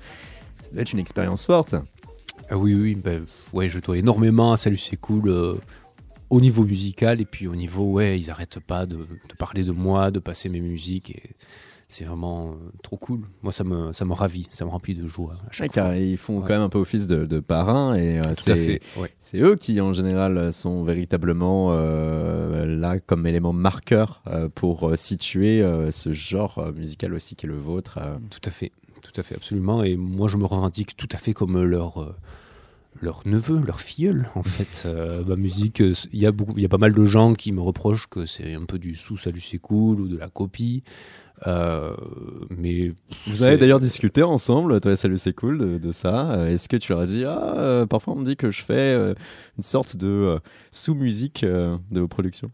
[0.63, 1.75] Ça doit être une expérience forte.
[2.51, 5.29] Ah oui, oui, ben, ouais, je dois énormément à Salut, c'est cool.
[5.29, 5.55] euh,
[6.31, 9.73] au niveau musical, et puis au niveau, ouais, ils arrêtent pas de, de parler de
[9.73, 11.23] moi, de passer mes musiques, et
[11.89, 13.21] c'est vraiment euh, trop cool.
[13.43, 15.87] Moi, ça me, ça me ravit, ça me remplit de joie à chaque Ouais, car
[15.89, 15.97] fois.
[15.97, 16.45] ils font Ouais.
[16.47, 19.11] quand même un peu office de, de parrain et euh, c'est ouais.
[19.41, 24.23] eux qui en général sont véritablement euh, là comme élément marqueur
[24.57, 28.01] pour situer ce genre musical aussi qui est le vôtre.
[28.31, 28.73] Tout à fait,
[29.17, 29.83] tout à fait, absolument.
[29.83, 32.15] Et moi, je me revendique tout à fait comme leur, euh,
[33.01, 34.83] leur neveu, leur filleul, en fait.
[34.87, 37.33] Euh, ma musique, euh, il y, a beaucoup- il y a pas mal de gens
[37.33, 40.29] qui me reprochent que c'est un peu du sous Salut, c'est cool ou de la
[40.29, 40.83] copie.
[41.47, 41.95] Euh,
[42.51, 42.93] mais
[43.27, 46.49] Vous avez d'ailleurs discuté ensemble, toi et Salut c'est cool, de, de ça.
[46.49, 48.73] Est-ce que tu leur as dit, ah, euh, parfois on me dit que je fais
[48.95, 49.15] euh,
[49.59, 50.39] une sorte de euh,
[50.73, 52.51] sous-musique euh, de vos productions?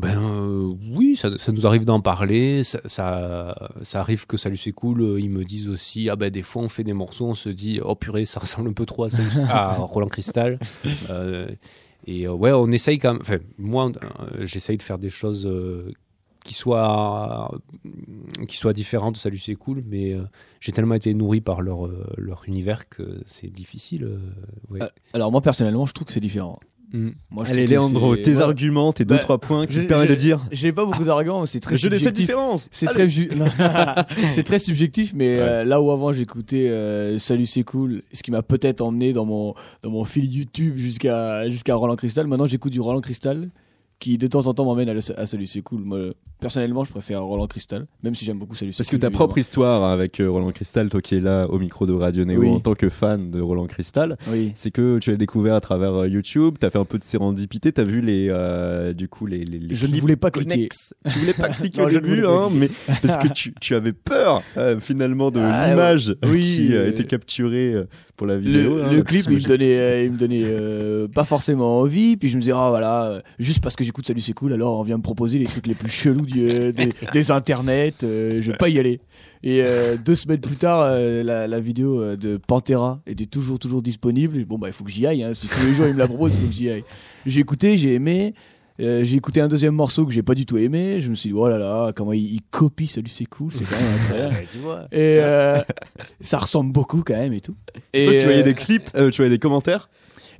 [0.00, 2.64] Ben euh, oui, ça, ça nous arrive d'en parler.
[2.64, 6.30] Ça, ça, ça arrive que Salut c'est cool, euh, ils me disent aussi ah ben
[6.30, 8.86] des fois on fait des morceaux, on se dit oh purée ça ressemble un peu
[8.86, 9.06] trop
[9.48, 10.58] à, Roland Cristal.
[11.08, 11.48] Euh,
[12.06, 13.22] et ouais, on essaye quand même.
[13.22, 13.90] Enfin moi,
[14.40, 15.48] j'essaye de faire des choses
[16.44, 17.50] qui soient
[18.48, 20.16] qui soient différentes de Salut c'est cool, mais
[20.60, 24.08] j'ai tellement été nourri par leur leur univers que c'est difficile.
[24.70, 24.80] ouais.
[25.12, 26.58] Alors moi personnellement, je trouve que c'est différent.
[26.92, 27.10] Mm.
[27.30, 30.10] Moi, je Allez Léandro, tes arguments, tes deux Bah, trois points qui je- te permettent
[30.10, 32.26] de dire J'ai pas beaucoup d'arguments, c'est très je laisse cette subjectif.
[32.26, 32.68] différence.
[32.72, 33.28] C'est très, ju-
[34.44, 38.42] très subjectif, mais euh, là où avant j'écoutais euh, Salut c'est cool, ce qui m'a
[38.42, 42.26] peut-être emmené dans mon, dans mon fil YouTube jusqu'à jusqu'à Roland Cristal.
[42.26, 43.48] Maintenant j'écoute du Roland Cristal
[43.98, 45.82] qui de temps en temps m'emmène à, Salut c'est cool.
[45.82, 45.98] Moi,
[46.40, 49.84] personnellement, je préfère Roland Cristal, même si j'aime beaucoup Salut Parce que ta propre histoire
[49.84, 52.48] avec euh, Roland Cristal, toi qui es là au micro de Radio Néo Oui.
[52.48, 54.52] en tant que fan de Roland Cristal, Oui.
[54.54, 57.04] c'est que tu l'as découvert à travers euh, YouTube, tu as fait un peu de
[57.04, 60.30] sérendipité, tu as vu les, euh, du coup, les, les, les Je ne voulais pas
[60.30, 60.68] cliquer.
[61.08, 62.68] Tu voulais pas cliquer Non, au début, hein, mais
[63.02, 66.88] parce que tu, tu avais peur euh, finalement de Ah, l'image oui, qui a euh,
[66.88, 67.74] été capturée
[68.16, 68.76] pour la vidéo.
[68.76, 72.16] Le, hein, le clip, il me donnait, il me donnait pas forcément envie.
[72.16, 74.82] Puis je me disais, ah voilà, juste parce que j'écoute Salut c'est cool, alors on
[74.82, 77.92] vient me proposer les trucs les plus chelous du, des, des internets.
[78.04, 79.00] euh, je vais pas y aller.
[79.42, 83.58] Et euh, deux semaines plus tard, euh, la, la vidéo euh, de Pantera était toujours
[83.58, 84.44] toujours disponible.
[84.44, 85.22] Bon bah il faut que j'y aille.
[85.24, 85.32] hein.
[85.34, 86.84] Si tous les jours il me la propose, il faut que j'y aille.
[87.26, 88.34] J'ai écouté, j'ai aimé.
[88.80, 91.00] Euh, j'ai écouté un deuxième morceau que j'ai pas du tout aimé.
[91.02, 93.64] Je me suis dit, oh là là, comment il, il copie Salut c'est cool, c'est
[93.64, 94.46] quand même incroyable.
[94.50, 94.84] tu vois.
[94.90, 95.60] Et euh,
[96.20, 97.56] ça ressemble beaucoup quand même et tout.
[97.92, 99.90] Et Toi, tu voyais euh, des clips, euh, tu voyais des commentaires?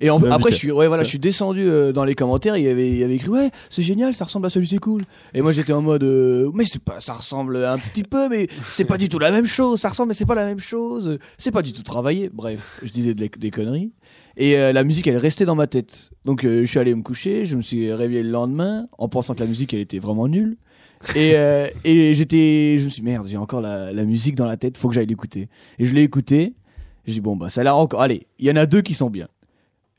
[0.00, 2.56] Et en- après, je suis, ouais, voilà, je suis descendu euh, dans les commentaires.
[2.56, 4.78] Il y avait, il y avait écrit ouais, c'est génial, ça ressemble à celui c'est
[4.78, 5.02] cool.
[5.34, 8.48] Et moi, j'étais en mode euh, mais c'est pas, ça ressemble un petit peu, mais
[8.70, 9.80] c'est pas du tout la même chose.
[9.80, 11.18] Ça ressemble, mais c'est pas la même chose.
[11.38, 12.30] C'est pas du tout travaillé.
[12.32, 13.92] Bref, je disais de la- des conneries.
[14.36, 16.10] Et euh, la musique, elle est restée dans ma tête.
[16.24, 17.44] Donc, euh, je suis allé me coucher.
[17.44, 20.56] Je me suis réveillé le lendemain en pensant que la musique, elle était vraiment nulle.
[21.14, 24.46] Et, euh, et j'étais, je me suis dit, merde, j'ai encore la, la musique dans
[24.46, 24.78] la tête.
[24.78, 25.48] Faut que j'aille l'écouter.
[25.78, 26.54] Et je l'ai écouté.
[27.06, 28.02] J'ai dit bon bah ça a l'air encore.
[28.02, 29.26] Allez, il y en a deux qui sont bien.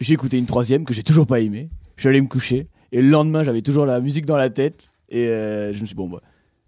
[0.01, 1.69] J'ai écouté une troisième que j'ai toujours pas aimée.
[1.95, 2.67] Je suis allé me coucher.
[2.91, 4.89] Et le lendemain, j'avais toujours la musique dans la tête.
[5.09, 6.21] Et euh, je me suis dit, bon, bah,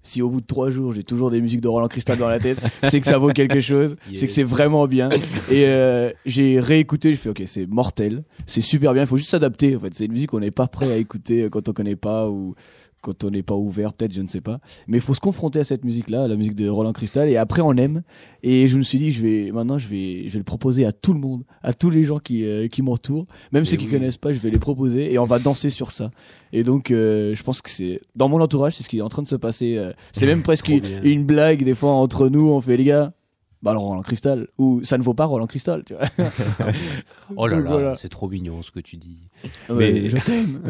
[0.03, 2.39] si au bout de trois jours, j'ai toujours des musiques de Roland Cristal dans la
[2.39, 3.95] tête, c'est que ça vaut quelque chose.
[4.13, 5.09] C'est que c'est vraiment bien.
[5.49, 7.11] Et euh, j'ai réécouté.
[7.11, 8.23] Je fais, ok, c'est mortel.
[8.45, 9.01] C'est super bien.
[9.01, 9.75] Il faut juste s'adapter.
[9.75, 12.29] En fait, c'est une musique qu'on n'est pas prêt à écouter quand on connaît pas
[12.29, 12.53] ou
[13.03, 14.59] quand on n'est pas ouvert, peut-être, je ne sais pas.
[14.87, 17.61] Mais il faut se confronter à cette musique-là, la musique de Roland Cristal, et après
[17.61, 18.01] on aime.
[18.41, 20.91] Et je me suis dit, je vais maintenant, je vais, je vais le proposer à
[20.91, 23.85] tout le monde, à tous les gens qui, euh, qui m'entourent, même Et ceux qui
[23.85, 23.91] oui.
[23.91, 26.09] connaissent pas, je vais les proposer et on va danser sur ça.
[26.53, 29.09] Et donc, euh, je pense que c'est dans mon entourage, c'est ce qui est en
[29.09, 29.75] train de se passer.
[29.77, 32.49] euh, c'est même presque une, une blague des fois entre nous.
[32.49, 33.13] On fait les gars.
[33.64, 36.03] Bah alors Roland Cristal ou ça ne vaut pas Roland Cristal tu vois.
[37.38, 37.95] Oh là là, voilà.
[37.95, 39.18] c'est trop mignon ce que tu dis.
[39.70, 40.61] Ouais, Mais- je t'aime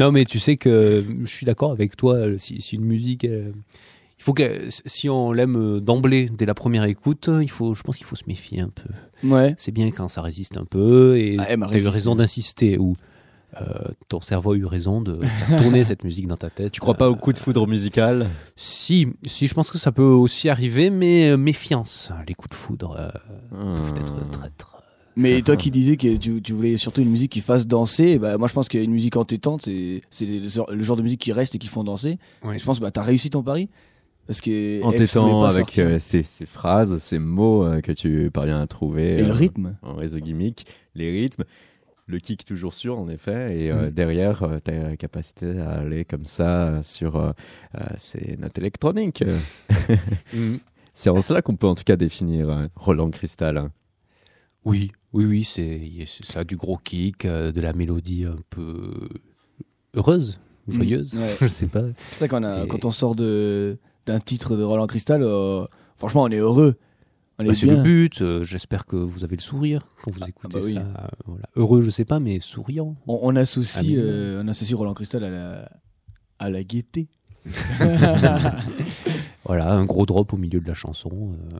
[0.00, 2.18] non, mais tu sais que je suis d'accord avec toi.
[2.36, 3.50] Si, si une musique, euh,
[4.18, 7.82] il faut que si on l'aime euh, d'emblée dès la première écoute, il faut, je
[7.82, 9.28] pense qu'il faut se méfier un peu.
[9.28, 12.76] ouais C'est bien quand ça résiste un peu et Ah, tu as eu raison d'insister
[12.78, 12.94] ou
[13.60, 13.64] euh,
[14.08, 16.72] ton cerveau a eu raison de faire tourner cette musique dans ta tête.
[16.72, 18.26] Tu crois pas au coup de foudre musical?
[18.56, 22.10] Si, si, je pense que ça peut aussi arriver, mais euh, méfiance.
[22.26, 23.08] Les coups de foudre euh,
[23.50, 24.00] peuvent Hmm.
[24.00, 24.74] être traîtres.
[25.16, 28.38] Mais toi qui disais que tu, tu voulais surtout une musique qui fasse danser, bah
[28.38, 31.20] moi je pense qu'il y a une musique entêtante, c'est c'est le, genre- de musique
[31.20, 32.18] qui reste et qui font danser.
[32.44, 33.68] Je pense que bah, t'as réussi ton pari.
[34.28, 37.80] Parce que En Ex voulait t'étant pas avec euh, ces, ces phrases, ces mots euh,
[37.80, 39.14] que tu parviens à trouver.
[39.14, 39.76] Et le euh, rythme.
[39.82, 41.44] En réseau gimmick, les rythmes.
[42.08, 43.60] Le kick toujours sûr, en effet.
[43.60, 43.90] Et euh, Mm.
[43.90, 47.30] derrière, euh, ta capacité à aller comme ça euh, sur euh,
[47.76, 49.22] euh, ces notes électroniques.
[50.34, 50.56] Mm.
[50.94, 53.56] C'est en cela qu'on peut en tout cas définir euh, Roland Cristal.
[53.56, 53.70] hein.
[54.64, 55.80] Oui, oui, oui, c'est
[56.24, 59.08] ça, du gros kick, euh, de la mélodie un peu
[59.94, 61.36] heureuse, joyeuse, Mm, ouais.
[61.40, 61.84] je sais pas.
[62.10, 65.64] C'est vrai qu'on a, Et- quand on sort de d'un titre de Roland Cristal, euh,
[65.96, 66.76] franchement, on est heureux.
[67.38, 68.20] Bah, c'est le but.
[68.20, 70.74] euh, J'espère que vous avez le sourire quand vous écoutez bah oui.
[70.74, 71.10] ça.
[71.26, 71.44] voilà.
[71.56, 72.96] Heureux, je sais pas, mais souriant.
[73.06, 75.68] On, on associe, Ah, mais euh, on associe Roland Cristal à la,
[76.38, 77.08] à la gaieté.
[79.44, 81.32] Voilà, un gros drop au milieu de la chanson.
[81.54, 81.58] euh,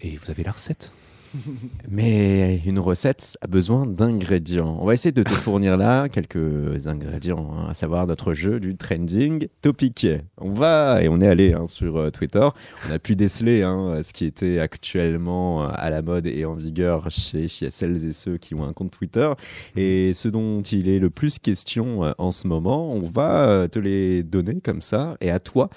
[0.00, 0.92] et vous avez la recette.
[1.88, 4.78] Mais une recette a besoin d'ingrédients.
[4.80, 8.76] On va essayer de te fournir là quelques ingrédients, hein, à savoir notre jeu du
[8.76, 10.06] trending topic.
[10.38, 12.46] On va, et on est allé hein, sur euh, Twitter,
[12.88, 16.54] on a pu déceler hein, ce qui était actuellement euh, à la mode et en
[16.54, 19.30] vigueur chez, celles et ceux qui ont un compte Twitter.
[19.76, 23.78] Et ce dont il est le plus question euh, en ce moment, on va te
[23.78, 25.70] les donner comme ça, et à toi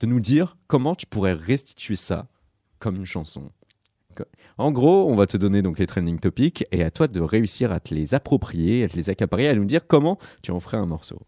[0.00, 2.26] de nous dire comment tu pourrais restituer ça
[2.78, 3.50] comme une chanson.
[4.56, 7.72] En gros, on va te donner donc les trending topics et à toi de réussir
[7.72, 10.76] à te les approprier, à te les accaparer, à nous dire comment tu en ferais
[10.76, 11.18] un morceau.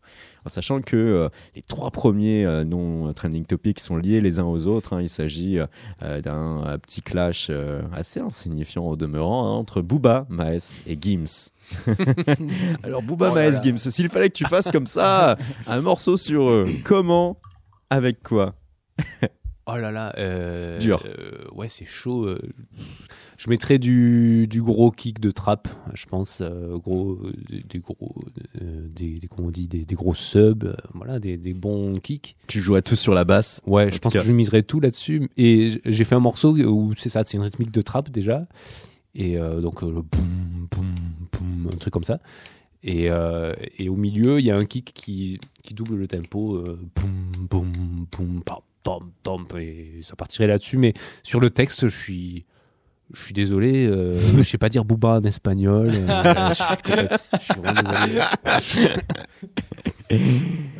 [0.45, 4.45] En sachant que euh, les trois premiers euh, non trending topics sont liés les uns
[4.45, 4.93] aux autres.
[4.93, 5.03] hein.
[5.03, 7.51] Il s'agit euh, d'un petit clash
[7.93, 11.51] assez insignifiant au demeurant hein, entre Booba, Maes et Gims.
[12.85, 13.61] Alors Booba, Oh là Maes, là.
[13.61, 17.41] Gims, s'il fallait que tu fasses comme ça un morceau sur eux, comment,
[17.91, 18.55] avec quoi?
[19.69, 20.15] Oh là là.
[20.19, 21.03] euh, Dur.
[21.07, 22.25] euh, ouais, c'est chaud.
[22.27, 22.39] euh.
[23.37, 26.41] Je mettrais du, du gros kick de trap, je pense.
[26.77, 27.19] gros,
[27.69, 28.15] des, gros,
[28.95, 32.37] des, des- comment on dit, des, des gros subs, voilà, des, des bons kicks.
[32.47, 34.21] Tu joues à tout sur la basse Ouais, je pense cas.
[34.21, 35.29] que je miserais tout là-dessus.
[35.37, 38.47] Et j'ai fait un morceau où c'est ça, c'est une rythmique de trap déjà.
[39.15, 40.95] Et donc le boum, boum,
[41.33, 42.21] boum, un truc comme ça.
[42.83, 46.55] Et, euh, et au milieu, il y a un kick qui, qui double le tempo.
[46.57, 47.73] euh, boum, boum,
[48.17, 48.59] boum, pam,
[49.23, 49.47] pam.
[49.59, 50.77] Et ça partirait là-dessus.
[50.79, 52.45] Mais sur le texte, je suis.
[53.15, 55.91] Je suis désolé, euh, je sais pas dire booba en espagnol.
[55.95, 56.55] euh, je,
[57.41, 57.93] suis complètement-
[58.59, 58.89] je suis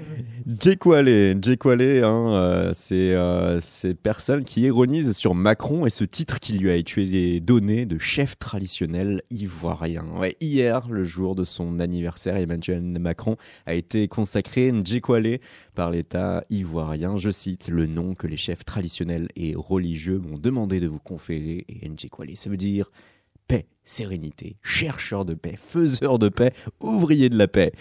[0.47, 6.39] Jekwale, Jekwale, hein, euh, c'est euh, ces personnes qui ironisent sur Macron et ce titre
[6.39, 10.07] qui lui a été donné de chef traditionnel ivoirien.
[10.41, 13.35] Hier, le jour de son anniversaire, Emmanuel Macron
[13.67, 15.41] a été consacré Jekwale
[15.75, 17.17] par l'État ivoirien.
[17.17, 21.67] Je cite le nom que les chefs traditionnels et religieux m'ont demandé de vous conférer.
[21.69, 21.91] Et
[22.37, 22.93] ça veut dire
[23.49, 27.73] paix, sérénité, chercheur de paix, faiseur de paix, ouvrier de la paix.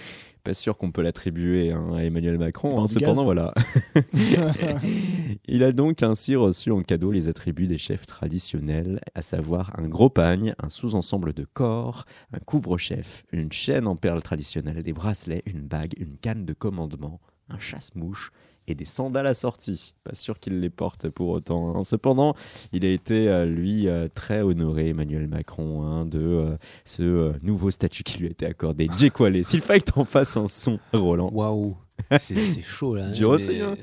[0.45, 3.51] Pas sûr qu'on peut l'attribuer hein, à Emmanuel Macron, hein, cependant voilà.
[5.47, 9.87] Il a donc ainsi reçu en cadeau les attributs des chefs traditionnels, à savoir un
[9.87, 15.41] gros pagne, un sous-ensemble de corps, un couvre-chef, une chaîne en perles traditionnelles, des bracelets,
[15.47, 17.19] une bague, une canne de commandement,
[17.49, 18.31] un chasse-mouche
[18.67, 19.93] et des sandales assorties.
[20.03, 21.75] Pas sûr qu'il les porte pour autant.
[21.75, 21.83] hein.
[21.83, 22.35] Cependant,
[22.73, 27.69] il a été, euh, lui, euh, très honoré, Emmanuel Macron, hein, de euh, ce nouveau
[27.71, 28.87] statut qui lui a été accordé.
[28.97, 31.29] Jekwale, s'il fallait que t'en fasses un son, Roland.
[31.31, 31.75] Waouh,
[32.19, 33.11] c'est chaud là.
[33.27, 33.75] Aussi, hein.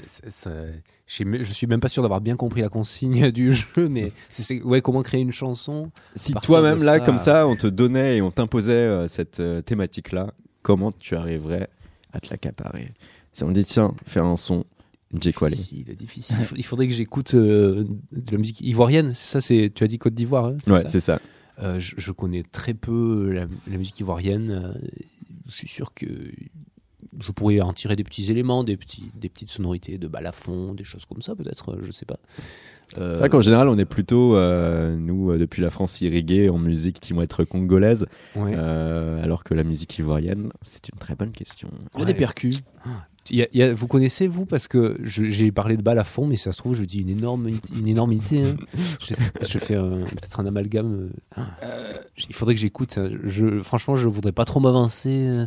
[1.07, 4.81] je suis même pas sûr d'avoir bien compris la consigne du jeu, mais c'est- ouais,
[4.81, 8.31] comment créer une chanson Si toi-même, là, ça- comme ça, on te donnait et on
[8.31, 11.69] t'imposait cette euh, thématique-là, comment tu arriverais
[12.13, 12.93] à te l'accaparer?
[13.33, 14.65] Si on me dit, tiens, fais un son,
[15.21, 15.53] Jekwale.
[15.53, 16.37] difficile, difficile.
[16.41, 19.15] Il faut- Il faudrait que j'écoute euh, de la musique ivoirienne.
[19.15, 20.47] C'est ça, c'est tu as dit Côte d'Ivoire.
[20.47, 21.21] hein, Ouais, ça c'est ça.
[21.61, 24.51] Euh, je, je connais très peu la, la musique ivoirienne.
[24.51, 24.73] euh,
[25.49, 26.07] Je suis sûr que
[27.21, 30.85] je pourrais en tirer des petits éléments, des, petits, des petites sonorités de balafon, des
[30.85, 32.19] choses comme ça peut-être, euh, je sais pas.
[32.97, 36.49] Euh, C'est vrai qu'en général, on est plutôt, euh, nous, euh, depuis la France, irrigués
[36.49, 38.07] en musique qui vont être congolaises,
[38.37, 38.53] ouais.
[38.57, 41.69] euh, alors que la musique ivoirienne, c'est une très bonne question.
[41.95, 42.13] Il y a Ouais.
[42.13, 42.61] des percus.
[42.87, 42.91] Il
[43.31, 44.47] y a- il y a- vous connaissez, vous?
[44.47, 47.89] Parce que j'ai parlé de balafon, mais ça se trouve, je dis une, énorme, une
[47.89, 48.43] énormité.
[48.45, 48.57] hein.
[49.01, 49.15] je,
[49.47, 51.11] je fais peut-être un amalgame.
[51.39, 51.93] euh,
[52.29, 52.99] il faudrait que j'écoute.
[52.99, 53.11] hein.
[53.25, 55.11] Je, franchement, je voudrais pas trop m'avancer.
[55.13, 55.45] euh,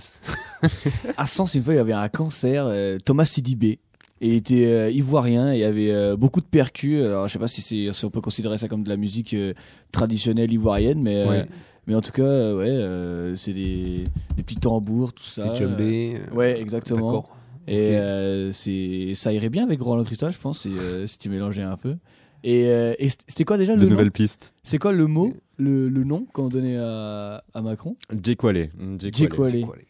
[1.17, 3.79] À Sens, une fois, il y avait un concert, euh, Thomas Sidibé.
[4.21, 7.03] Et il était euh, ivoirien et il y avait euh, beaucoup de percus.
[7.03, 9.53] Alors, je sais pas si, on peut considérer ça comme de la musique euh,
[9.91, 11.45] traditionnelle ivoirienne, mais, euh, Ouais.
[11.85, 14.05] mais en tout cas, euh, ouais, euh, c'est des,
[14.37, 15.43] des petits tambours, tout ça.
[15.43, 16.17] C'était djembé.
[16.31, 17.27] euh, Ouais, exactement.
[17.67, 17.91] Et Ok.
[17.93, 21.63] euh, c'est ça irait bien avec Roland Cristal, je pense, si, euh, si tu mélangeais
[21.63, 21.95] un peu.
[22.43, 24.53] Et, euh, et c'était quoi déjà De le nom nouvelles pistes.
[24.63, 28.69] C'est quoi le mot, le, le nom qu'on donnait à, à Macron Jekwale.
[29.01, 29.49] Jekwale.
[29.49, 29.81] Jekwale.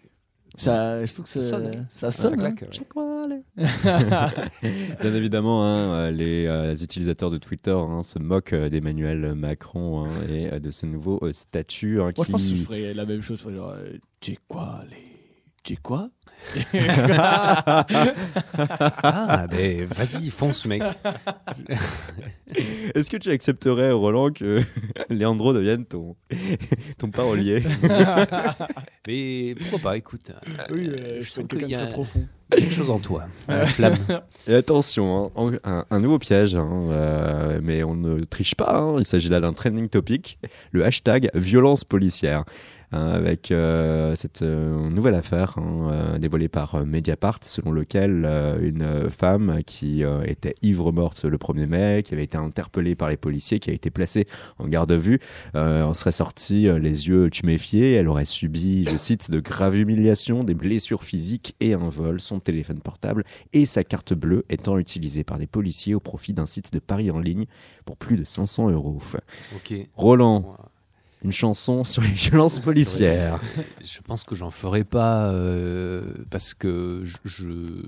[0.57, 2.11] Ça, je trouve que ça, Ça sonne, ça hein.
[2.11, 2.39] sonne.
[2.39, 2.53] Ça hein.
[2.53, 2.85] claque, ouais.
[2.93, 3.41] parler.
[5.01, 10.05] Bien évidemment, hein, les, euh, les utilisateurs de Twitter hein, se moquent euh, d'Emmanuel Macron
[10.05, 12.31] hein, et euh, de ce nouveau euh, statut hein, Moi, je qui...
[12.31, 13.43] pense que je ferais la même chose.
[13.45, 13.97] je Genre, euh,
[14.47, 15.75] quoi, les.
[15.81, 16.09] Quoi
[16.87, 17.85] Ah,
[19.51, 20.81] ben vas-y, fonce, mec.
[22.95, 24.61] Est-ce que tu accepterais, Roland, que
[25.09, 26.15] Leandro devienne ton,
[26.97, 27.63] ton parolier
[29.07, 30.31] Mais pourquoi pas, écoute.
[30.71, 32.25] Oui, euh, je je suis sens quelqu'un qu'il y de a- très profond.
[32.51, 33.23] Quelque chose en toi.
[33.47, 33.97] La flamme.
[34.47, 38.77] Et attention, hein, un, un nouveau piège, hein, euh, mais on ne triche pas.
[38.77, 40.37] hein, il s'agit là d'un trending topic,
[40.71, 42.43] le hashtag violence policière.
[42.91, 48.25] Hein, avec euh, cette euh, nouvelle affaire hein, euh, dévoilée par Mediapart, selon lequel
[48.61, 53.17] une femme qui était ivre morte le 1er mai, qui avait été interpellée par les
[53.17, 54.27] policiers, qui a été placée
[54.59, 55.19] en garde à vue,
[55.53, 57.93] en serait sortie les yeux tuméfiés.
[57.93, 62.21] Elle aurait subi, je cite, de graves humiliations, des blessures physiques et un vol.
[62.21, 63.23] Son téléphone portable
[63.53, 67.11] et sa carte bleue étant utilisée par des policiers au profit d'un site de paris
[67.11, 67.45] en ligne
[67.85, 68.99] pour plus de 500 euros.
[69.95, 70.57] Roland,
[71.25, 73.41] une chanson sur les violences policières.
[73.83, 77.83] Je pense que j'en ferai pas euh, parce que je, je-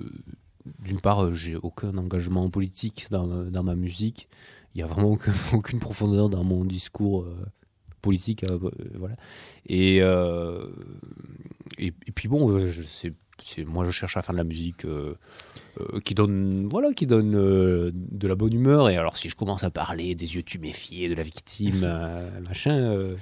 [0.80, 4.28] d'une part, euh, j'ai aucun engagement politique dans, ma- dans ma musique.
[4.76, 7.36] Il y a vraiment aucun- aucune profondeur dans mon discours euh,
[8.02, 8.58] politique, euh,
[8.96, 9.16] voilà.
[9.68, 13.14] Et, et et puis bon, je sais, c'est
[13.66, 14.86] moi je cherche à faire de la musique.
[14.86, 15.14] euh,
[15.80, 19.36] euh, qui donne voilà qui donne euh, de la bonne humeur et alors si je
[19.36, 21.82] commence à parler des yeux tuméfiés de la victime
[22.48, 23.16] machin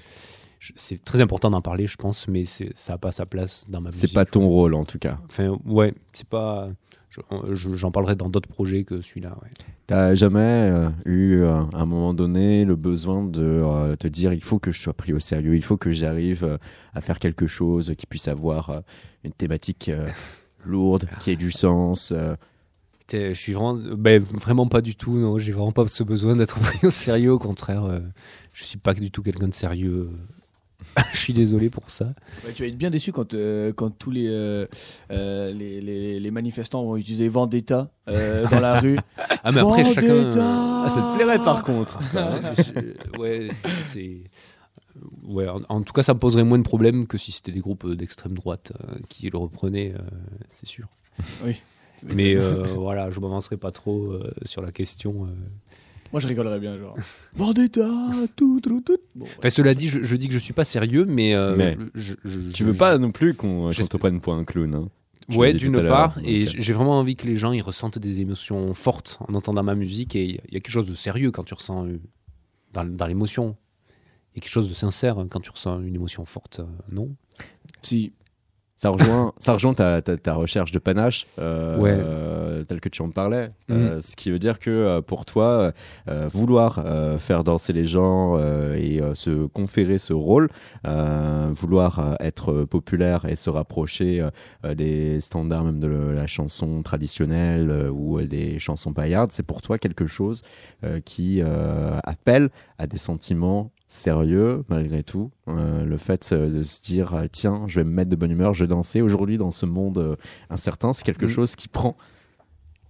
[0.75, 3.89] c'est très important d'en parler je pense mais ça n'a pas sa place dans ma
[3.89, 5.19] musique C'est pas ton rôle en tout cas.
[5.29, 6.67] enfin ouais c'est pas
[7.15, 9.49] je- je- j'en parlerai dans d'autres projets que celui-là ouais.
[9.87, 14.33] T'as jamais euh, eu euh, à un moment donné le besoin de euh, te dire
[14.33, 16.57] il faut que je sois pris au sérieux, il faut que j'arrive
[16.93, 18.81] à faire quelque chose qui puisse avoir
[19.23, 19.91] une thématique
[20.65, 22.11] lourde, qui ait du sens.
[23.11, 26.59] je suis vraiment ben, vraiment pas du tout non j'ai vraiment pas ce besoin d'être
[26.59, 28.01] pris au sérieux au contraire
[28.53, 30.09] je suis pas du tout quelqu'un de sérieux
[31.13, 32.13] je suis désolé pour ça
[32.45, 34.65] Ouais, tu vas être bien déçu quand, euh, quand tous les, euh,
[35.11, 38.97] euh, les, les, les manifestants vont utiliser Vendetta euh, dans la rue.
[39.43, 40.29] ah mais après chacun
[40.85, 42.23] Ah, ça te plairait par contre ça.
[42.25, 42.63] C'est-
[43.13, 43.49] je- ouais,
[43.83, 44.23] c'est.
[45.23, 47.59] Ouais, en, en tout cas, ça me poserait moins de problèmes que si c'était des
[47.59, 50.01] groupes d'extrême droite euh, qui le reprenaient, euh,
[50.47, 50.87] c'est sûr.
[51.43, 51.55] Oui.
[52.03, 55.27] Mais euh, voilà, je m'avancerai pas trop euh, sur la question.
[56.11, 56.95] Moi, je rigolerais bien, genre.
[57.35, 57.89] Vendetta,
[58.35, 58.97] tout, tout, tout.
[59.15, 61.33] Bon, Enfin, cela dit, je, je dis que je suis pas sérieux, mais.
[61.35, 64.33] euh, Mais je- je- Tu je- veux pas non plus qu'on qu'on te prenne pour
[64.33, 64.89] un clown hein
[65.29, 68.73] Tu Ouais, d'une part, et j'ai vraiment envie que les gens ils ressentent des émotions
[68.73, 70.95] fortes en entendant ma musique, et il y a- il y a quelque chose de
[70.95, 71.99] sérieux quand tu ressens euh,
[72.73, 73.55] dans, dans l'émotion.
[74.33, 76.65] Il y a quelque chose de sincère hein, quand tu ressens une émotion forte, euh,
[76.91, 77.09] non?
[77.81, 78.13] Si.
[78.77, 81.91] Ça rejoint, ça rejoint ta, ta, ta recherche de panache, euh, Ouais.
[81.97, 83.47] euh, telle que tu en parlais.
[83.69, 83.73] Mm.
[83.73, 85.71] Euh, ce qui veut dire que euh, pour toi,
[86.09, 86.83] euh, vouloir
[87.19, 88.37] faire danser les gens
[88.75, 90.49] et se conférer ce rôle,
[91.53, 94.27] vouloir être populaire et se rapprocher
[94.75, 99.77] des standards même de le- la chanson traditionnelle ou des chansons paillardes, c'est pour toi
[99.77, 100.41] quelque chose
[101.05, 101.41] qui
[102.03, 105.31] appelle à des sentiments sérieux malgré tout.
[105.47, 108.31] Euh, le fait euh, de se dire euh, tiens, je vais me mettre de bonne
[108.31, 110.17] humeur, je vais danser aujourd'hui dans ce monde
[110.49, 111.29] incertain, c'est quelque Mm.
[111.29, 111.95] chose qui prend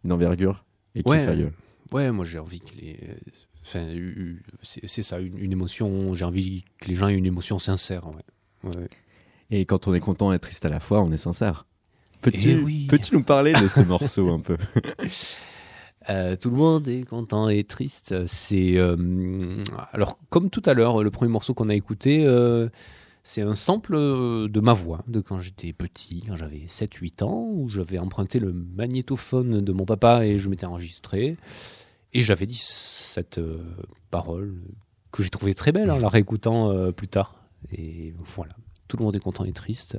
[0.03, 0.63] une envergure
[0.95, 1.17] et qui Ouais.
[1.17, 1.51] est sérieux.
[1.91, 2.97] Ouais, moi j'ai envie que les.
[3.63, 3.85] Enfin,
[4.61, 6.13] c'est ça, une, une émotion.
[6.15, 8.07] J'ai envie que les gens aient une émotion sincère.
[8.63, 8.71] Ouais.
[9.51, 11.65] Et quand on est content et triste à la fois, on est sincère.
[12.21, 12.87] Peux-tu Eh oui.
[13.11, 14.57] nous parler de ce morceau un peu?
[16.09, 18.27] Euh, tout le monde est content et triste.
[18.27, 19.57] C'est euh,
[19.91, 22.69] alors comme tout à l'heure, le premier morceau qu'on a écouté, euh,
[23.23, 27.69] c'est un sample de ma voix de quand j'étais petit, quand j'avais 7-8 ans, où
[27.69, 31.37] j'avais emprunté le magnétophone de mon papa et je m'étais enregistré.
[32.13, 33.41] Et j'avais dit cette
[34.11, 34.61] parole
[35.11, 37.35] que j'ai trouvée très belle en la réécoutant plus tard.
[37.71, 38.53] Et voilà,
[38.87, 39.97] tout le monde est content et triste.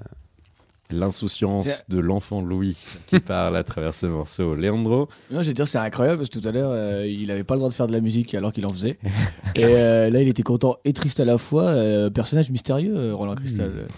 [0.90, 2.76] L'insouciance de l'enfant Louis
[3.06, 4.54] qui parle à travers ce morceau.
[4.54, 7.44] Leandro, Non, je vais dire, c'est incroyable parce que tout à l'heure, euh, il avait
[7.44, 8.98] pas le droit de faire de la musique alors qu'il en faisait.
[9.56, 11.62] Et euh, là, il était content et triste à la fois.
[11.64, 13.88] euh, personnage mystérieux, Roland Cristal.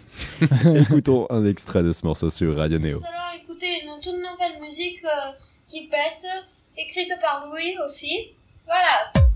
[0.76, 2.98] écoutons un extrait de ce morceau sur Radio Néo.
[2.98, 5.32] Nous allons écouter une toute nouvelle musique euh,
[5.66, 6.26] qui pète,
[6.76, 8.32] écrite par Louis aussi.
[8.66, 9.27] Voilà.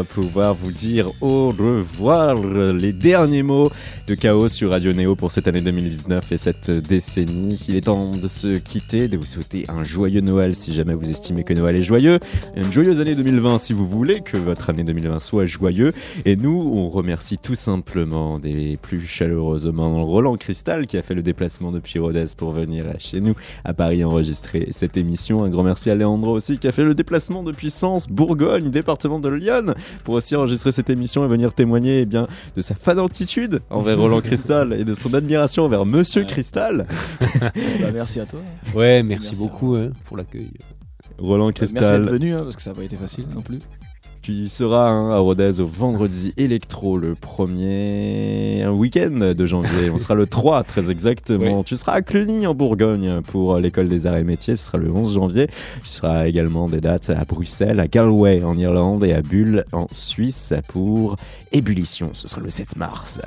[0.00, 2.34] Va pouvoir vous dire au revoir.
[2.72, 3.70] Les derniers mots
[4.10, 7.64] de Chaos sur Radio Néo pour cette année 2019 et cette décennie.
[7.68, 11.08] Il est temps de se quitter, de vous souhaiter un joyeux Noël si jamais vous
[11.08, 12.18] estimez que Noël est joyeux.
[12.56, 15.92] Une joyeuse année 2020 si vous voulez que votre année 2020 soit joyeux.
[16.24, 21.22] Et nous, on remercie tout simplement des plus chaleureusement Roland Cristal qui a fait le
[21.22, 23.34] déplacement depuis Rodez pour venir chez nous
[23.64, 25.44] à Paris enregistrer cette émission.
[25.44, 29.20] Un grand merci à Léandro aussi qui a fait le déplacement depuis Sens, Bourgogne, département
[29.20, 33.60] de Lyon pour aussi enregistrer cette émission et venir témoigner eh bien, de sa fanatitude
[33.70, 36.26] envers Roland Cristal et de son admiration envers Monsieur Ouais.
[36.26, 36.86] Cristal.
[37.40, 38.40] Bah, merci à toi.
[38.74, 40.50] Ouais, merci, Merci, beaucoup hein, pour l'accueil.
[41.18, 42.02] Roland Merci Cristal.
[42.04, 43.58] d'être venu hein, parce que ça n'a pas été facile non plus.
[44.22, 49.88] Tu seras hein, à Rodez au vendredi électro, le premier week-end de janvier.
[49.90, 51.58] On sera le 3, très exactement.
[51.60, 51.64] Oui.
[51.64, 54.56] Tu seras à Cluny, en Bourgogne, pour l'école des arts et métiers.
[54.56, 55.46] Ce sera le 11 janvier.
[55.82, 59.86] Tu seras également des dates à Bruxelles, à Galway, en Irlande, et à Bulle, en
[59.94, 61.16] Suisse, pour
[61.52, 62.10] Ébullition.
[62.12, 63.20] Ce sera le 7 mars.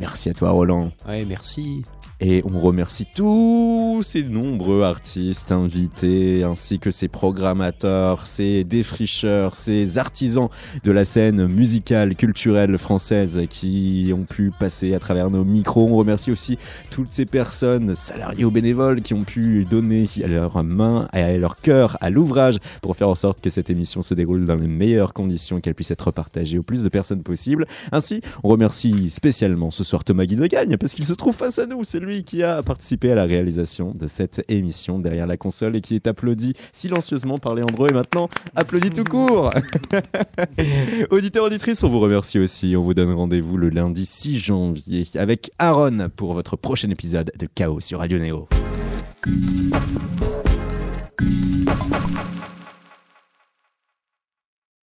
[0.00, 0.90] Merci à toi, Roland.
[1.06, 1.84] Ouais, merci.
[2.18, 9.98] Et on remercie tous ces nombreux artistes invités, ainsi que ces programmateurs, ces défricheurs, ces
[9.98, 10.48] artisans
[10.82, 15.88] de la scène musicale, culturelle française qui ont pu passer à travers nos micros.
[15.90, 16.56] On remercie aussi
[16.90, 21.98] toutes ces personnes, salariés ou bénévoles, qui ont pu donner leurs mains et leur cœur
[22.00, 25.60] à l'ouvrage pour faire en sorte que cette émission se déroule dans les meilleures conditions,
[25.60, 27.66] qu'elle puisse être partagée au plus de personnes possible.
[27.92, 31.58] Ainsi, on remercie spécialement ce soir Thomas Guy de Gagne parce qu'il se trouve face
[31.58, 31.84] à nous.
[32.06, 35.94] Lui qui a participé à la réalisation de cette émission derrière la console et qui
[35.94, 39.50] est applaudi silencieusement par Léandro et maintenant applaudi tout court.
[41.10, 42.76] Auditeurs, auditrices, on vous remercie aussi.
[42.76, 47.48] On vous donne rendez-vous le lundi 6 janvier avec Aaron pour votre prochain épisode de
[47.52, 48.48] Chaos sur Radio Néo.